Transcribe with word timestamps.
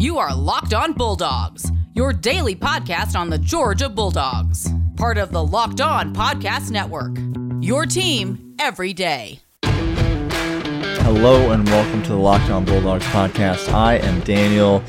You 0.00 0.16
are 0.16 0.34
Locked 0.34 0.72
On 0.72 0.94
Bulldogs, 0.94 1.70
your 1.92 2.14
daily 2.14 2.56
podcast 2.56 3.14
on 3.14 3.28
the 3.28 3.36
Georgia 3.36 3.90
Bulldogs, 3.90 4.66
part 4.96 5.18
of 5.18 5.30
the 5.30 5.44
Locked 5.44 5.82
On 5.82 6.14
Podcast 6.14 6.70
Network. 6.70 7.18
Your 7.62 7.84
team 7.84 8.54
every 8.58 8.94
day. 8.94 9.40
Hello 9.62 11.50
and 11.50 11.68
welcome 11.68 12.02
to 12.04 12.08
the 12.08 12.16
Locked 12.16 12.48
On 12.48 12.64
Bulldogs 12.64 13.04
podcast. 13.08 13.70
I 13.74 13.96
am 13.96 14.20
Daniel, 14.20 14.82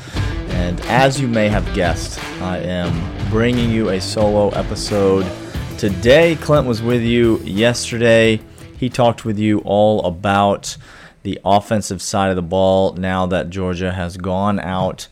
and 0.48 0.80
as 0.86 1.20
you 1.20 1.28
may 1.28 1.50
have 1.50 1.74
guessed, 1.74 2.18
I 2.40 2.60
am 2.60 3.28
bringing 3.28 3.70
you 3.70 3.90
a 3.90 4.00
solo 4.00 4.48
episode 4.58 5.30
today. 5.76 6.36
Clint 6.36 6.66
was 6.66 6.80
with 6.80 7.02
you 7.02 7.36
yesterday. 7.40 8.40
He 8.78 8.88
talked 8.88 9.26
with 9.26 9.38
you 9.38 9.58
all 9.66 10.06
about 10.06 10.74
the 11.22 11.40
offensive 11.44 12.02
side 12.02 12.30
of 12.30 12.36
the 12.36 12.42
ball 12.42 12.94
now 12.94 13.26
that 13.26 13.50
Georgia 13.50 13.92
has 13.92 14.16
gone 14.16 14.58
out 14.60 15.08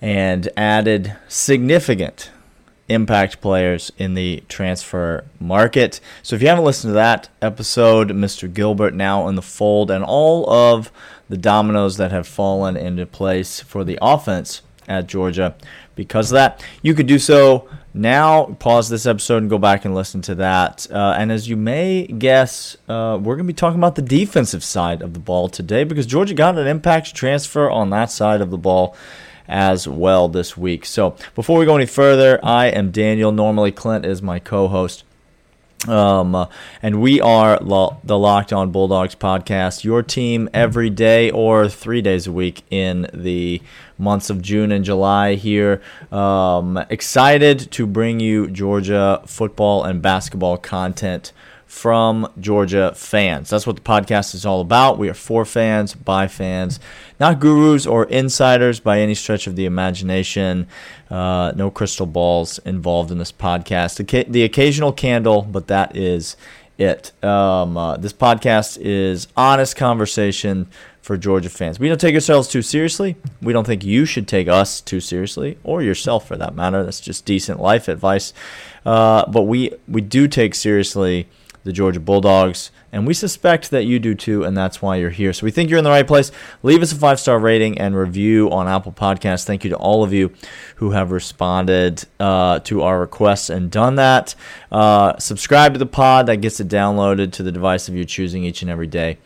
and 0.00 0.48
added 0.56 1.16
significant 1.28 2.30
impact 2.88 3.40
players 3.40 3.90
in 3.98 4.14
the 4.14 4.42
transfer 4.48 5.24
market. 5.40 6.00
So 6.22 6.36
if 6.36 6.42
you 6.42 6.48
haven't 6.48 6.64
listened 6.64 6.90
to 6.90 6.94
that 6.94 7.28
episode, 7.42 8.10
Mr. 8.10 8.52
Gilbert 8.52 8.94
now 8.94 9.28
in 9.28 9.34
the 9.34 9.42
fold 9.42 9.90
and 9.90 10.04
all 10.04 10.48
of 10.48 10.92
the 11.28 11.36
dominoes 11.36 11.96
that 11.96 12.12
have 12.12 12.28
fallen 12.28 12.76
into 12.76 13.06
place 13.06 13.60
for 13.60 13.82
the 13.82 13.98
offense 14.00 14.62
at 14.88 15.06
Georgia 15.06 15.54
because 15.94 16.30
of 16.30 16.34
that, 16.34 16.64
you 16.82 16.94
could 16.94 17.06
do 17.06 17.18
so 17.18 17.68
now 17.96 18.44
pause 18.58 18.90
this 18.90 19.06
episode 19.06 19.38
and 19.38 19.48
go 19.48 19.58
back 19.58 19.84
and 19.84 19.94
listen 19.94 20.20
to 20.22 20.34
that. 20.34 20.86
Uh, 20.90 21.14
and 21.18 21.32
as 21.32 21.48
you 21.48 21.56
may 21.56 22.06
guess, 22.06 22.76
uh, 22.88 23.18
we're 23.20 23.36
going 23.36 23.46
to 23.46 23.52
be 23.52 23.56
talking 23.56 23.78
about 23.78 23.94
the 23.94 24.02
defensive 24.02 24.62
side 24.62 25.00
of 25.00 25.14
the 25.14 25.18
ball 25.18 25.48
today 25.48 25.82
because 25.82 26.04
Georgia 26.04 26.34
got 26.34 26.58
an 26.58 26.66
impact 26.66 27.14
transfer 27.14 27.70
on 27.70 27.90
that 27.90 28.10
side 28.10 28.42
of 28.42 28.50
the 28.50 28.58
ball 28.58 28.94
as 29.48 29.88
well 29.88 30.28
this 30.28 30.56
week. 30.56 30.84
So 30.84 31.16
before 31.34 31.58
we 31.58 31.64
go 31.64 31.76
any 31.76 31.86
further, 31.86 32.38
I 32.44 32.66
am 32.66 32.90
Daniel. 32.90 33.32
Normally, 33.32 33.72
Clint 33.72 34.04
is 34.04 34.20
my 34.20 34.38
co 34.38 34.68
host. 34.68 35.04
Um, 35.88 36.34
uh, 36.34 36.46
and 36.82 37.00
we 37.00 37.20
are 37.20 37.58
lo- 37.60 37.98
the 38.02 38.18
Locked 38.18 38.52
On 38.52 38.70
Bulldogs 38.70 39.14
podcast, 39.14 39.84
your 39.84 40.02
team 40.02 40.48
every 40.52 40.90
day 40.90 41.30
or 41.30 41.68
three 41.68 42.02
days 42.02 42.26
a 42.26 42.32
week 42.32 42.62
in 42.70 43.08
the 43.14 43.62
months 43.98 44.30
of 44.30 44.42
June 44.42 44.72
and 44.72 44.84
July 44.84 45.34
here. 45.34 45.80
Um, 46.10 46.78
excited 46.90 47.70
to 47.72 47.86
bring 47.86 48.20
you 48.20 48.48
Georgia 48.48 49.22
football 49.26 49.84
and 49.84 50.02
basketball 50.02 50.56
content 50.56 51.32
from 51.76 52.26
Georgia 52.40 52.90
fans. 52.96 53.50
That's 53.50 53.66
what 53.66 53.76
the 53.76 53.82
podcast 53.82 54.34
is 54.34 54.46
all 54.46 54.62
about. 54.62 54.96
We 54.96 55.10
are 55.10 55.14
for 55.14 55.44
fans, 55.44 55.92
by 55.92 56.26
fans, 56.26 56.80
not 57.20 57.38
gurus 57.38 57.86
or 57.86 58.04
insiders 58.04 58.80
by 58.80 59.00
any 59.00 59.14
stretch 59.14 59.46
of 59.46 59.56
the 59.56 59.66
imagination. 59.66 60.68
Uh, 61.10 61.52
no 61.54 61.70
crystal 61.70 62.06
balls 62.06 62.58
involved 62.60 63.10
in 63.10 63.18
this 63.18 63.30
podcast. 63.30 63.98
The, 63.98 64.24
the 64.24 64.42
occasional 64.42 64.90
candle, 64.90 65.42
but 65.42 65.66
that 65.66 65.94
is 65.94 66.38
it. 66.78 67.12
Um, 67.22 67.76
uh, 67.76 67.98
this 67.98 68.14
podcast 68.14 68.78
is 68.80 69.28
honest 69.36 69.76
conversation 69.76 70.68
for 71.02 71.18
Georgia 71.18 71.50
fans. 71.50 71.78
We 71.78 71.88
don't 71.88 72.00
take 72.00 72.14
ourselves 72.14 72.48
too 72.48 72.62
seriously. 72.62 73.16
We 73.42 73.52
don't 73.52 73.66
think 73.66 73.84
you 73.84 74.06
should 74.06 74.26
take 74.26 74.48
us 74.48 74.80
too 74.80 75.00
seriously, 75.00 75.58
or 75.62 75.82
yourself 75.82 76.26
for 76.26 76.38
that 76.38 76.54
matter. 76.54 76.82
That's 76.82 77.00
just 77.00 77.26
decent 77.26 77.60
life 77.60 77.86
advice. 77.86 78.32
Uh, 78.86 79.30
but 79.30 79.42
we 79.42 79.72
we 79.86 80.00
do 80.00 80.26
take 80.26 80.54
seriously 80.54 81.28
the 81.66 81.72
Georgia 81.72 82.00
Bulldogs, 82.00 82.70
and 82.92 83.06
we 83.06 83.12
suspect 83.12 83.70
that 83.70 83.84
you 83.84 83.98
do 83.98 84.14
too, 84.14 84.44
and 84.44 84.56
that's 84.56 84.80
why 84.80 84.96
you're 84.96 85.10
here. 85.10 85.32
So 85.32 85.44
we 85.44 85.50
think 85.50 85.68
you're 85.68 85.78
in 85.78 85.84
the 85.84 85.90
right 85.90 86.06
place. 86.06 86.32
Leave 86.62 86.80
us 86.80 86.92
a 86.92 86.96
five 86.96 87.20
star 87.20 87.38
rating 87.38 87.78
and 87.78 87.96
review 87.96 88.50
on 88.50 88.68
Apple 88.68 88.92
Podcasts. 88.92 89.44
Thank 89.44 89.64
you 89.64 89.70
to 89.70 89.76
all 89.76 90.02
of 90.02 90.12
you 90.12 90.32
who 90.76 90.92
have 90.92 91.10
responded 91.10 92.04
uh, 92.18 92.60
to 92.60 92.82
our 92.82 93.00
requests 93.00 93.50
and 93.50 93.70
done 93.70 93.96
that. 93.96 94.34
Uh, 94.72 95.18
subscribe 95.18 95.74
to 95.74 95.78
the 95.78 95.86
pod, 95.86 96.26
that 96.26 96.36
gets 96.36 96.60
it 96.60 96.68
downloaded 96.68 97.32
to 97.32 97.42
the 97.42 97.52
device 97.52 97.88
of 97.88 97.94
your 97.94 98.04
choosing 98.04 98.44
each 98.44 98.62
and 98.62 98.70
every 98.70 98.86
day. 98.86 99.18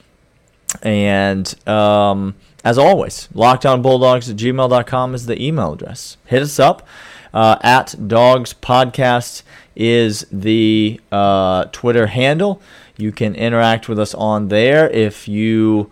And 0.83 1.69
um, 1.69 2.35
as 2.65 2.79
always, 2.79 3.29
lockedonbulldogs 3.35 4.31
at 4.31 4.37
gmail.com 4.37 5.15
is 5.15 5.27
the 5.27 5.41
email 5.41 5.75
address. 5.75 6.17
Hit 6.25 6.43
us 6.43 6.59
up 6.59 6.87
uh, 7.33 7.57
at 7.63 8.09
Dogs 8.09 8.55
Podcast 8.55 9.43
is 9.77 10.27
the 10.31 11.01
uh, 11.11 11.65
Twitter 11.73 12.09
handle. 12.09 12.61
You 12.97 13.13
can 13.13 13.35
interact 13.35 13.89
with 13.89 13.99
us 13.99 14.15
on 14.15 14.49
there. 14.49 14.89
If 14.91 15.27
you, 15.27 15.91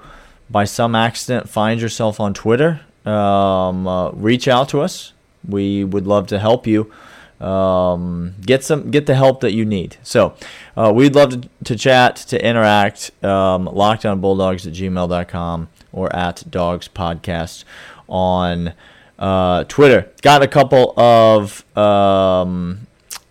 by 0.50 0.64
some 0.64 0.94
accident, 0.94 1.48
find 1.48 1.80
yourself 1.80 2.20
on 2.20 2.34
Twitter, 2.34 2.80
um, 3.06 3.86
uh, 3.86 4.10
reach 4.10 4.46
out 4.48 4.68
to 4.70 4.80
us. 4.80 5.12
We 5.46 5.84
would 5.84 6.06
love 6.06 6.26
to 6.28 6.38
help 6.38 6.66
you 6.66 6.92
um, 7.40 8.34
get 8.40 8.64
some 8.64 8.90
get 8.90 9.06
the 9.06 9.14
help 9.14 9.40
that 9.40 9.52
you 9.52 9.64
need. 9.64 9.96
So 10.02 10.34
uh, 10.76 10.92
we'd 10.94 11.14
love 11.14 11.40
to, 11.40 11.48
to 11.64 11.76
chat, 11.76 12.16
to 12.16 12.44
interact. 12.44 13.10
Um, 13.24 13.66
lockedonbulldogs 13.66 14.66
at 14.66 14.72
gmail.com 14.72 15.68
or 15.92 16.14
at 16.14 16.44
Dogs 16.50 16.88
Podcast 16.88 17.64
on 18.08 18.72
uh, 19.18 19.64
Twitter. 19.64 20.10
Got 20.22 20.42
a 20.42 20.48
couple 20.48 20.98
of 20.98 21.64
um, 21.76 22.86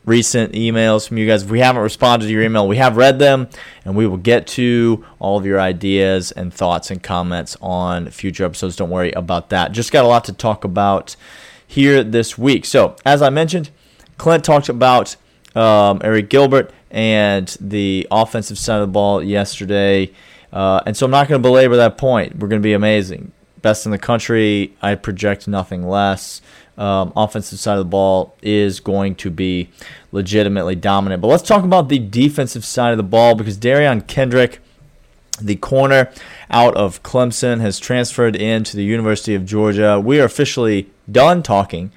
recent 0.06 0.54
emails 0.54 1.08
from 1.08 1.18
you 1.18 1.28
guys. 1.28 1.44
If 1.44 1.50
we 1.50 1.60
haven't 1.60 1.82
responded 1.82 2.26
to 2.26 2.32
your 2.32 2.44
email, 2.44 2.68
we 2.68 2.78
have 2.78 2.98
read 2.98 3.20
them, 3.20 3.50
and 3.86 3.96
we 3.96 4.08
will 4.08 4.18
get 4.18 4.48
to 4.48 5.06
all 5.20 5.38
of 5.38 5.46
your 5.46 5.60
ideas 5.60 6.32
and 6.32 6.54
thoughts 6.54 6.90
and 6.92 7.02
comments 7.02 7.56
on 7.62 8.10
future 8.10 8.46
episodes. 8.46 8.76
Don't 8.76 8.90
worry 8.90 9.12
about 9.12 9.50
that. 9.50 9.72
Just 9.72 9.92
got 9.92 10.06
a 10.06 10.08
lot 10.08 10.26
to 10.26 10.34
talk 10.34 10.64
about 10.64 11.16
here 11.66 12.04
this 12.04 12.38
week. 12.38 12.66
So, 12.66 12.96
as 13.06 13.22
I 13.22 13.30
mentioned, 13.30 13.70
Clint 14.18 14.44
talked 14.44 14.70
about 14.70 15.16
um, 15.56 16.00
Arik 16.00 16.30
Gilbert 16.30 16.72
and 16.90 17.56
the 17.60 18.08
offensive 18.10 18.58
side 18.58 18.76
of 18.76 18.88
the 18.88 18.92
ball 18.92 19.22
yesterday. 19.22 20.12
Uh, 20.52 20.82
and 20.86 20.96
so 20.96 21.06
I'm 21.06 21.12
not 21.12 21.28
going 21.28 21.42
to 21.42 21.48
belabor 21.48 21.76
that 21.76 21.98
point. 21.98 22.38
We're 22.38 22.48
going 22.48 22.62
to 22.62 22.66
be 22.66 22.74
amazing. 22.74 23.34
Best 23.68 23.86
in 23.86 23.92
the 23.92 23.98
country. 23.98 24.74
I 24.82 24.96
project 24.96 25.46
nothing 25.46 25.86
less 25.86 26.42
um, 26.78 27.12
offensive 27.18 27.60
side 27.60 27.74
of 27.74 27.80
the 27.80 27.90
ball 27.90 28.34
is 28.42 28.80
going 28.80 29.16
to 29.16 29.30
be 29.30 29.68
legitimately 30.14 30.76
dominant. 30.76 31.22
But 31.22 31.28
let's 31.28 31.44
talk 31.44 31.66
about 31.66 31.90
the 31.90 32.00
defensive 32.00 32.64
side 32.64 32.92
of 32.92 32.98
the 32.98 33.04
ball 33.04 33.36
because 33.36 33.58
Derion 33.58 34.08
Kendrick, 34.08 34.62
the 35.42 35.58
corner 35.58 36.10
out 36.50 36.78
of 36.78 37.04
Clemson, 37.04 37.60
has 37.60 37.78
transferred 37.78 38.38
into 38.38 38.78
the 38.78 38.86
University 38.86 39.36
of 39.36 39.46
Georgia. 39.46 40.00
We 40.00 40.22
are 40.22 40.26
officially 40.26 40.90
done 41.12 41.44
talking 41.44 41.92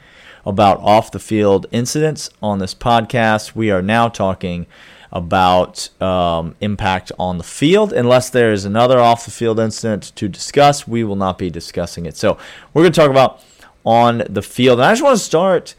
about 0.45 0.81
off 0.81 1.13
the 1.13 1.21
field 1.21 1.67
incidents 1.71 2.31
on 2.43 2.59
this 2.59 2.75
podcast. 2.75 3.55
We 3.55 3.71
are 3.71 3.81
now 3.81 4.09
talking 4.09 4.67
about 5.13 5.89
um, 6.01 6.55
impact 6.61 7.11
on 7.19 7.39
the 7.39 7.45
field. 7.45 7.93
Unless 7.93 8.31
there 8.31 8.53
is 8.53 8.65
another 8.65 8.99
off 8.99 9.25
the 9.25 9.31
field 9.31 9.59
incident 9.59 10.13
to 10.17 10.29
discuss, 10.29 10.87
we 10.87 11.03
will 11.03 11.17
not 11.17 11.39
be 11.39 11.51
discussing 11.51 12.07
it. 12.07 12.17
So 12.17 12.39
we're 12.73 12.83
going 12.83 12.93
to 12.93 13.01
talk 13.01 13.11
about 13.11 13.43
on 13.85 14.23
the 14.29 14.43
field. 14.43 14.79
And 14.79 14.87
I 14.87 14.93
just 14.93 15.03
want 15.03 15.19
to 15.19 15.25
start 15.25 15.75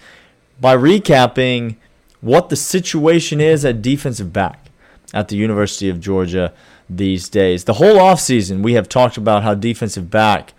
by 0.60 0.76
recapping 0.76 1.78
what 2.20 2.50
the 2.50 2.56
situation 2.56 3.42
is 3.42 3.66
at 3.66 3.82
defensive 3.82 4.32
back 4.32 4.68
at 5.14 5.28
the 5.28 5.36
University 5.36 5.90
of 5.90 6.00
Georgia 6.00 6.54
these 6.90 7.30
days. 7.30 7.64
The 7.64 7.74
whole 7.74 7.98
offseason, 7.98 8.62
we 8.62 8.74
have 8.74 8.90
talked 8.90 9.18
about 9.18 9.44
how 9.44 9.54
defensive 9.54 10.10
back 10.10 10.54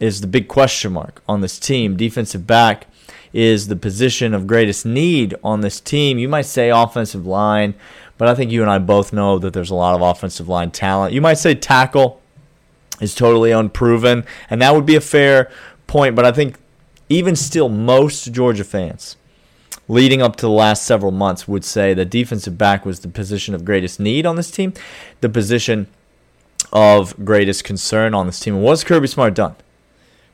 is 0.00 0.20
the 0.20 0.26
big 0.26 0.48
question 0.48 0.92
mark 0.92 1.22
on 1.28 1.40
this 1.40 1.58
team. 1.58 1.96
Defensive 1.96 2.46
back 2.46 2.86
is 3.32 3.68
the 3.68 3.76
position 3.76 4.32
of 4.32 4.46
greatest 4.46 4.86
need 4.86 5.34
on 5.42 5.60
this 5.60 5.80
team. 5.80 6.18
You 6.18 6.28
might 6.28 6.46
say 6.46 6.70
offensive 6.70 7.26
line, 7.26 7.74
but 8.18 8.28
I 8.28 8.34
think 8.34 8.50
you 8.50 8.60
and 8.60 8.70
I 8.70 8.78
both 8.78 9.12
know 9.12 9.38
that 9.38 9.52
there's 9.52 9.70
a 9.70 9.74
lot 9.74 9.94
of 9.94 10.02
offensive 10.02 10.48
line 10.48 10.70
talent. 10.70 11.14
You 11.14 11.20
might 11.20 11.38
say 11.38 11.54
tackle 11.54 12.20
is 13.00 13.14
totally 13.14 13.52
unproven, 13.52 14.24
and 14.50 14.60
that 14.60 14.74
would 14.74 14.84
be 14.84 14.96
a 14.96 15.00
fair 15.00 15.50
point, 15.86 16.14
but 16.14 16.24
I 16.24 16.32
think 16.32 16.56
even 17.08 17.36
still, 17.36 17.68
most 17.68 18.32
Georgia 18.32 18.64
fans 18.64 19.16
leading 19.88 20.20
up 20.20 20.36
to 20.36 20.46
the 20.46 20.50
last 20.50 20.84
several 20.84 21.12
months 21.12 21.48
would 21.48 21.64
say 21.64 21.94
that 21.94 22.10
defensive 22.10 22.58
back 22.58 22.84
was 22.84 23.00
the 23.00 23.08
position 23.08 23.54
of 23.54 23.64
greatest 23.64 23.98
need 23.98 24.26
on 24.26 24.36
this 24.36 24.50
team, 24.50 24.74
the 25.22 25.28
position 25.28 25.86
of 26.72 27.24
greatest 27.24 27.64
concern 27.64 28.12
on 28.14 28.26
this 28.26 28.38
team. 28.38 28.56
And 28.56 28.62
what's 28.62 28.84
Kirby 28.84 29.06
Smart 29.06 29.34
done? 29.34 29.56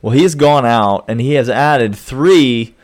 Well, 0.03 0.13
he 0.13 0.23
has 0.23 0.35
gone 0.35 0.67
out 0.67 1.05
and 1.07 1.21
he 1.21 1.35
has 1.35 1.49
added 1.49 1.95
three 1.95 2.75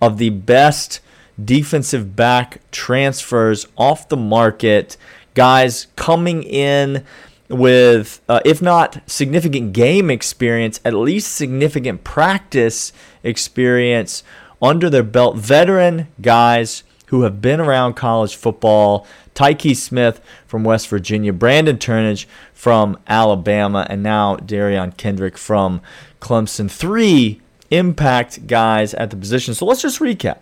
of 0.00 0.18
the 0.18 0.30
best 0.30 1.00
defensive 1.44 2.16
back 2.16 2.60
transfers 2.70 3.66
off 3.76 4.08
the 4.08 4.16
market, 4.16 4.96
guys 5.34 5.86
coming 5.96 6.42
in 6.42 7.04
with, 7.48 8.20
uh, 8.28 8.40
if 8.44 8.62
not 8.62 9.00
significant 9.10 9.72
game 9.72 10.10
experience, 10.10 10.80
at 10.84 10.94
least 10.94 11.34
significant 11.34 12.04
practice 12.04 12.92
experience 13.22 14.22
under 14.60 14.88
their 14.88 15.02
belt. 15.02 15.36
Veteran 15.36 16.08
guys 16.20 16.82
who 17.06 17.22
have 17.22 17.42
been 17.42 17.60
around 17.60 17.94
college 17.94 18.34
football. 18.34 19.06
Tykee 19.34 19.76
Smith 19.76 20.20
from 20.46 20.62
West 20.62 20.88
Virginia, 20.88 21.32
Brandon 21.32 21.78
Turnage 21.78 22.26
from 22.52 22.98
Alabama, 23.06 23.86
and 23.88 24.02
now 24.02 24.36
Derion 24.36 24.96
Kendrick 24.96 25.38
from 25.38 25.80
Clemson. 26.20 26.70
Three 26.70 27.40
impact 27.70 28.46
guys 28.46 28.92
at 28.94 29.10
the 29.10 29.16
position. 29.16 29.54
So 29.54 29.64
let's 29.64 29.82
just 29.82 30.00
recap 30.00 30.38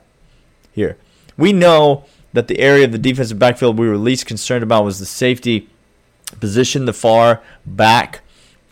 here. 0.72 0.96
We 1.36 1.52
know 1.52 2.04
that 2.32 2.48
the 2.48 2.60
area 2.60 2.84
of 2.84 2.92
the 2.92 2.98
defensive 2.98 3.38
backfield 3.38 3.78
we 3.78 3.88
were 3.88 3.96
least 3.96 4.26
concerned 4.26 4.62
about 4.62 4.84
was 4.84 4.98
the 4.98 5.06
safety 5.06 5.68
position, 6.38 6.84
the 6.84 6.92
far 6.92 7.42
back 7.66 8.20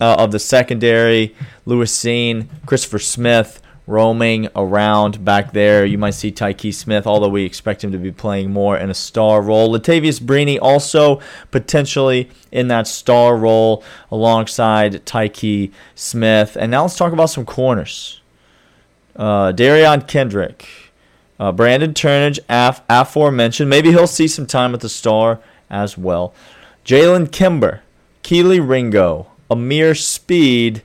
uh, 0.00 0.16
of 0.18 0.32
the 0.32 0.38
secondary. 0.38 1.34
Lewis 1.66 1.96
Cine, 1.96 2.46
Christopher 2.66 2.98
Smith 2.98 3.60
roaming 3.88 4.48
around 4.54 5.24
back 5.24 5.52
there. 5.52 5.84
You 5.84 5.96
might 5.96 6.10
see 6.10 6.30
Tykee 6.30 6.74
Smith, 6.74 7.06
although 7.06 7.30
we 7.30 7.44
expect 7.44 7.82
him 7.82 7.90
to 7.92 7.98
be 7.98 8.12
playing 8.12 8.52
more 8.52 8.76
in 8.76 8.90
a 8.90 8.94
star 8.94 9.40
role. 9.40 9.72
Latavious 9.72 10.20
Brini 10.20 10.58
also 10.60 11.20
potentially 11.50 12.30
in 12.52 12.68
that 12.68 12.86
star 12.86 13.36
role 13.36 13.82
alongside 14.10 15.06
Tykee 15.06 15.72
Smith. 15.94 16.56
And 16.60 16.70
now 16.70 16.82
let's 16.82 16.96
talk 16.96 17.14
about 17.14 17.30
some 17.30 17.46
corners. 17.46 18.20
Uh, 19.16 19.52
Derion 19.52 20.06
Kendrick, 20.06 20.68
uh, 21.38 21.52
Brandon 21.52 21.94
Turnage, 21.94 22.38
af- 22.48 22.82
aforementioned. 22.88 23.70
Maybe 23.70 23.90
he'll 23.90 24.06
see 24.06 24.28
some 24.28 24.46
time 24.46 24.74
at 24.74 24.80
the 24.80 24.88
star 24.88 25.40
as 25.70 25.96
well. 25.98 26.34
Jalen 26.84 27.30
Kimber, 27.30 27.82
Kelee 28.22 28.66
Ringo, 28.66 29.26
Ameer 29.50 29.94
Speed, 29.94 30.82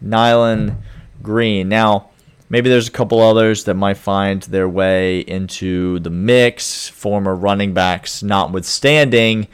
Nyland 0.00 0.76
Green. 1.22 1.68
Now, 1.68 2.10
Maybe 2.50 2.68
there's 2.68 2.88
a 2.88 2.90
couple 2.90 3.20
others 3.20 3.62
that 3.64 3.74
might 3.74 3.96
find 3.96 4.42
their 4.42 4.68
way 4.68 5.20
into 5.20 6.00
the 6.00 6.10
mix, 6.10 6.88
former 6.88 7.32
running 7.34 7.72
backs 7.72 8.24
notwithstanding. 8.24 9.46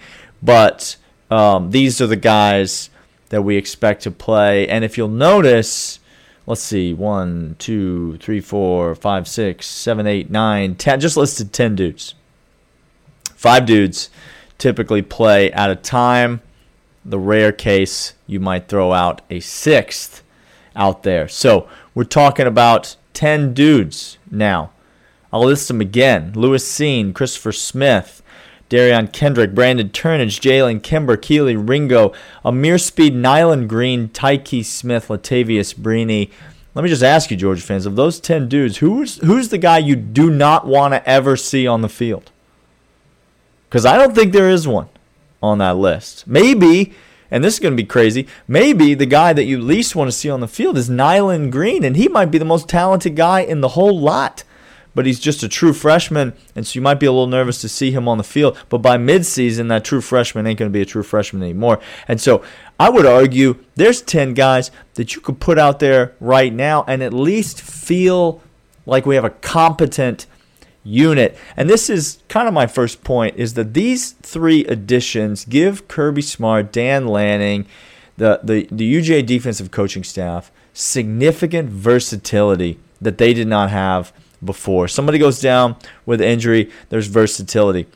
But 0.42 0.96
um, 1.30 1.72
these 1.72 2.00
are 2.00 2.06
the 2.06 2.16
guys 2.16 2.88
that 3.28 3.42
we 3.42 3.56
expect 3.56 4.02
to 4.04 4.10
play. 4.10 4.66
And 4.66 4.82
if 4.82 4.96
you'll 4.96 5.08
notice, 5.08 6.00
let's 6.46 6.62
see, 6.62 6.94
one, 6.94 7.56
two, 7.58 8.16
three, 8.18 8.40
four, 8.40 8.94
five, 8.94 9.28
six, 9.28 9.66
seven, 9.66 10.06
eight, 10.06 10.30
nine, 10.30 10.74
ten. 10.74 11.00
Just 11.00 11.16
listed 11.16 11.52
ten 11.52 11.74
dudes. 11.74 12.14
Five 13.34 13.66
dudes 13.66 14.10
typically 14.58 15.02
play 15.02 15.52
at 15.52 15.70
a 15.70 15.76
time. 15.76 16.40
The 17.04 17.18
rare 17.18 17.52
case 17.52 18.14
you 18.26 18.40
might 18.40 18.68
throw 18.68 18.92
out 18.92 19.22
a 19.30 19.40
sixth 19.40 20.22
out 20.74 21.02
there. 21.02 21.28
So 21.28 21.68
we're 21.94 22.04
talking 22.04 22.46
about 22.46 22.96
10 23.14 23.54
dudes 23.54 24.18
now. 24.30 24.70
I'll 25.32 25.44
list 25.44 25.68
them 25.68 25.80
again 25.80 26.32
Lewis 26.34 26.70
Cine, 26.70 27.14
Christopher 27.14 27.52
Smith, 27.52 28.22
Derion 28.68 29.12
Kendrick, 29.12 29.54
Brandon 29.54 29.88
Turnage, 29.88 30.40
Jalen 30.40 30.82
Kimber, 30.82 31.16
Kelee 31.16 31.56
Ringo, 31.56 32.12
Ameer 32.44 32.80
Speed, 32.80 33.14
Nyland 33.14 33.68
Green, 33.68 34.08
Tykee 34.08 34.64
Smith, 34.64 35.08
Latavious 35.08 35.74
Brini. 35.74 36.30
Let 36.74 36.82
me 36.82 36.88
just 36.88 37.02
ask 37.02 37.30
you, 37.30 37.36
Georgia 37.36 37.62
fans, 37.62 37.86
of 37.86 37.96
those 37.96 38.20
10 38.20 38.48
dudes, 38.48 38.78
who's, 38.78 39.16
who's 39.18 39.48
the 39.48 39.58
guy 39.58 39.78
you 39.78 39.96
do 39.96 40.30
not 40.30 40.66
want 40.66 40.94
to 40.94 41.08
ever 41.08 41.36
see 41.36 41.66
on 41.66 41.80
the 41.80 41.88
field? 41.88 42.30
Because 43.68 43.86
I 43.86 43.96
don't 43.96 44.14
think 44.14 44.32
there 44.32 44.50
is 44.50 44.68
one 44.68 44.88
on 45.42 45.58
that 45.58 45.76
list. 45.76 46.26
Maybe 46.26 46.94
and 47.30 47.42
this 47.42 47.54
is 47.54 47.60
going 47.60 47.72
to 47.76 47.82
be 47.82 47.86
crazy. 47.86 48.26
Maybe 48.46 48.94
the 48.94 49.06
guy 49.06 49.32
that 49.32 49.44
you 49.44 49.58
least 49.58 49.96
want 49.96 50.08
to 50.08 50.16
see 50.16 50.30
on 50.30 50.40
the 50.40 50.48
field 50.48 50.78
is 50.78 50.88
Nyland 50.88 51.52
Green, 51.52 51.84
and 51.84 51.96
he 51.96 52.08
might 52.08 52.30
be 52.30 52.38
the 52.38 52.44
most 52.44 52.68
talented 52.68 53.16
guy 53.16 53.40
in 53.40 53.60
the 53.60 53.68
whole 53.68 53.98
lot. 53.98 54.44
But 54.96 55.04
he's 55.06 55.20
just 55.20 55.42
a 55.42 55.48
true 55.48 55.74
freshman, 55.74 56.32
and 56.56 56.66
so 56.66 56.76
you 56.78 56.80
might 56.80 56.98
be 56.98 57.04
a 57.04 57.12
little 57.12 57.26
nervous 57.26 57.60
to 57.60 57.68
see 57.68 57.90
him 57.90 58.08
on 58.08 58.16
the 58.16 58.24
field. 58.24 58.58
But 58.70 58.78
by 58.78 58.96
midseason, 58.96 59.68
that 59.68 59.84
true 59.84 60.00
freshman 60.00 60.46
ain't 60.46 60.58
going 60.58 60.70
to 60.70 60.72
be 60.72 60.80
a 60.80 60.86
true 60.86 61.02
freshman 61.02 61.42
anymore. 61.42 61.80
And 62.08 62.18
so 62.18 62.42
I 62.80 62.88
would 62.88 63.04
argue 63.04 63.62
there's 63.74 64.00
10 64.00 64.32
guys 64.32 64.70
that 64.94 65.14
you 65.14 65.20
could 65.20 65.38
put 65.38 65.58
out 65.58 65.80
there 65.80 66.14
right 66.18 66.52
now 66.52 66.82
and 66.88 67.02
at 67.02 67.12
least 67.12 67.60
feel 67.60 68.42
like 68.86 69.04
we 69.04 69.16
have 69.16 69.24
a 69.24 69.30
competent 69.30 70.26
unit. 70.82 71.36
And 71.58 71.68
this 71.68 71.90
is 71.90 72.22
kind 72.28 72.48
of 72.48 72.54
my 72.54 72.66
first 72.66 73.04
point 73.04 73.36
is 73.36 73.52
that 73.54 73.74
these 73.74 74.12
three 74.12 74.64
additions 74.64 75.44
give 75.44 75.88
Kirby 75.88 76.22
Smart, 76.22 76.72
Dan 76.72 77.06
Lanning, 77.06 77.66
the, 78.16 78.40
the, 78.42 78.66
the 78.70 78.94
UJ 78.94 79.26
defensive 79.26 79.70
coaching 79.70 80.04
staff 80.04 80.50
significant 80.72 81.70
versatility 81.70 82.78
that 83.00 83.18
they 83.18 83.32
did 83.32 83.48
not 83.48 83.70
have 83.70 84.12
before. 84.46 84.88
Somebody 84.88 85.18
goes 85.18 85.40
down 85.40 85.76
with 86.06 86.20
injury, 86.20 86.70
there's 86.88 87.08
versatility. 87.08 87.86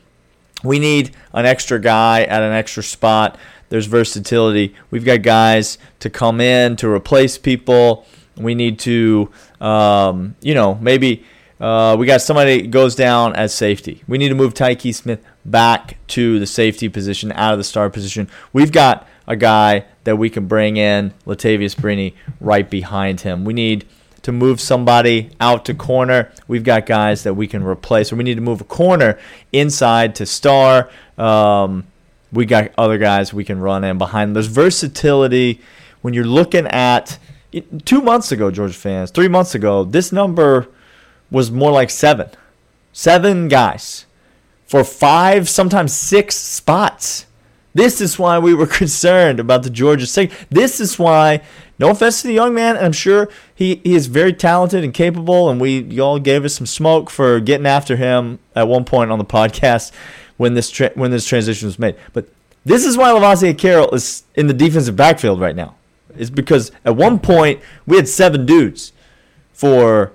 We 0.63 0.77
need 0.77 1.15
an 1.33 1.45
extra 1.45 1.79
guy 1.79 2.23
at 2.23 2.43
an 2.43 2.51
extra 2.51 2.83
spot. 2.83 3.37
There's 3.69 3.87
versatility. 3.87 4.75
We've 4.91 5.05
got 5.05 5.23
guys 5.23 5.77
to 5.99 6.09
come 6.09 6.39
in 6.39 6.75
to 6.77 6.89
replace 6.89 7.37
people. 7.37 8.05
We 8.37 8.53
need 8.53 8.79
to, 8.79 9.31
um, 9.59 10.35
you 10.41 10.53
know, 10.53 10.75
maybe 10.75 11.25
uh, 11.59 11.95
we 11.97 12.05
got 12.05 12.21
somebody 12.21 12.67
goes 12.67 12.95
down 12.95 13.35
as 13.35 13.53
safety. 13.53 14.03
We 14.07 14.17
need 14.17 14.29
to 14.29 14.35
move 14.35 14.53
Tykee 14.53 14.93
Smith 14.93 15.23
back 15.45 15.97
to 16.07 16.39
the 16.39 16.47
safety 16.47 16.89
position, 16.89 17.31
out 17.31 17.53
of 17.53 17.59
the 17.59 17.63
star 17.63 17.89
position. 17.89 18.29
We've 18.51 18.71
got 18.71 19.07
a 19.27 19.35
guy 19.35 19.85
that 20.03 20.17
we 20.17 20.29
can 20.29 20.47
bring 20.47 20.77
in, 20.77 21.13
Latavious 21.25 21.75
Brini, 21.75 22.13
right 22.39 22.69
behind 22.69 23.21
him. 23.21 23.45
We 23.45 23.53
need 23.53 23.87
to 24.23 24.31
move 24.31 24.61
somebody 24.61 25.31
out 25.39 25.65
to 25.65 25.73
corner. 25.73 26.31
We've 26.47 26.63
got 26.63 26.85
guys 26.85 27.23
that 27.23 27.33
we 27.33 27.47
can 27.47 27.63
replace. 27.63 28.11
We 28.13 28.23
need 28.23 28.35
to 28.35 28.41
move 28.41 28.61
a 28.61 28.65
corner 28.65 29.19
inside 29.51 30.15
to 30.15 30.25
star. 30.25 30.89
Um, 31.17 31.85
we 32.31 32.45
got 32.45 32.71
other 32.77 32.97
guys 32.97 33.33
we 33.33 33.43
can 33.43 33.59
run 33.59 33.83
in 33.83 33.97
behind. 33.97 34.35
There's 34.35 34.47
versatility 34.47 35.61
when 36.01 36.13
you're 36.13 36.23
looking 36.23 36.67
at 36.67 37.17
two 37.85 38.01
months 38.01 38.31
ago, 38.31 38.51
Georgia 38.51 38.73
fans, 38.73 39.11
three 39.11 39.27
months 39.27 39.55
ago. 39.55 39.83
This 39.83 40.11
number 40.11 40.67
was 41.29 41.51
more 41.51 41.71
like 41.71 41.89
seven. 41.89 42.29
Seven 42.93 43.47
guys 43.47 44.05
for 44.65 44.83
five, 44.83 45.49
sometimes 45.49 45.93
six 45.93 46.35
spots. 46.35 47.25
This 47.73 48.01
is 48.01 48.19
why 48.19 48.39
we 48.39 48.53
were 48.53 48.67
concerned 48.81 49.39
about 49.39 49.63
the 49.63 49.69
Georgia 49.69 50.05
State. 50.05 50.31
This 50.49 50.79
is 50.79 50.99
why, 50.99 51.41
no 51.79 51.89
offense 51.89 52.21
to 52.21 52.27
the 52.27 52.33
young 52.33 52.53
man, 52.53 52.77
I'm 52.77 52.91
sure 52.91 53.29
he, 53.53 53.81
he 53.83 53.95
is 53.95 54.07
very 54.07 54.33
talented 54.33 54.83
and 54.83 54.93
capable, 54.93 55.49
and 55.49 55.59
we 55.59 55.79
y'all 55.83 56.19
gave 56.19 56.45
us 56.45 56.55
some 56.55 56.65
smoke 56.65 57.09
for 57.09 57.39
getting 57.39 57.67
after 57.67 57.95
him 57.95 58.39
at 58.55 58.67
one 58.67 58.85
point 58.85 59.11
on 59.11 59.19
the 59.19 59.25
podcast 59.25 59.91
when 60.37 60.53
this 60.53 60.69
tra- 60.69 60.91
when 60.95 61.11
this 61.11 61.27
transition 61.27 61.67
was 61.67 61.79
made. 61.79 61.95
But 62.13 62.27
this 62.65 62.85
is 62.85 62.97
why 62.97 63.09
Lovasea 63.09 63.57
Carroll 63.57 63.93
is 63.93 64.23
in 64.35 64.47
the 64.47 64.53
defensive 64.53 64.95
backfield 64.95 65.39
right 65.39 65.55
now. 65.55 65.75
Is 66.17 66.29
because 66.29 66.71
at 66.83 66.95
one 66.95 67.19
point 67.19 67.61
we 67.85 67.95
had 67.95 68.07
seven 68.07 68.45
dudes 68.45 68.91
for 69.53 70.11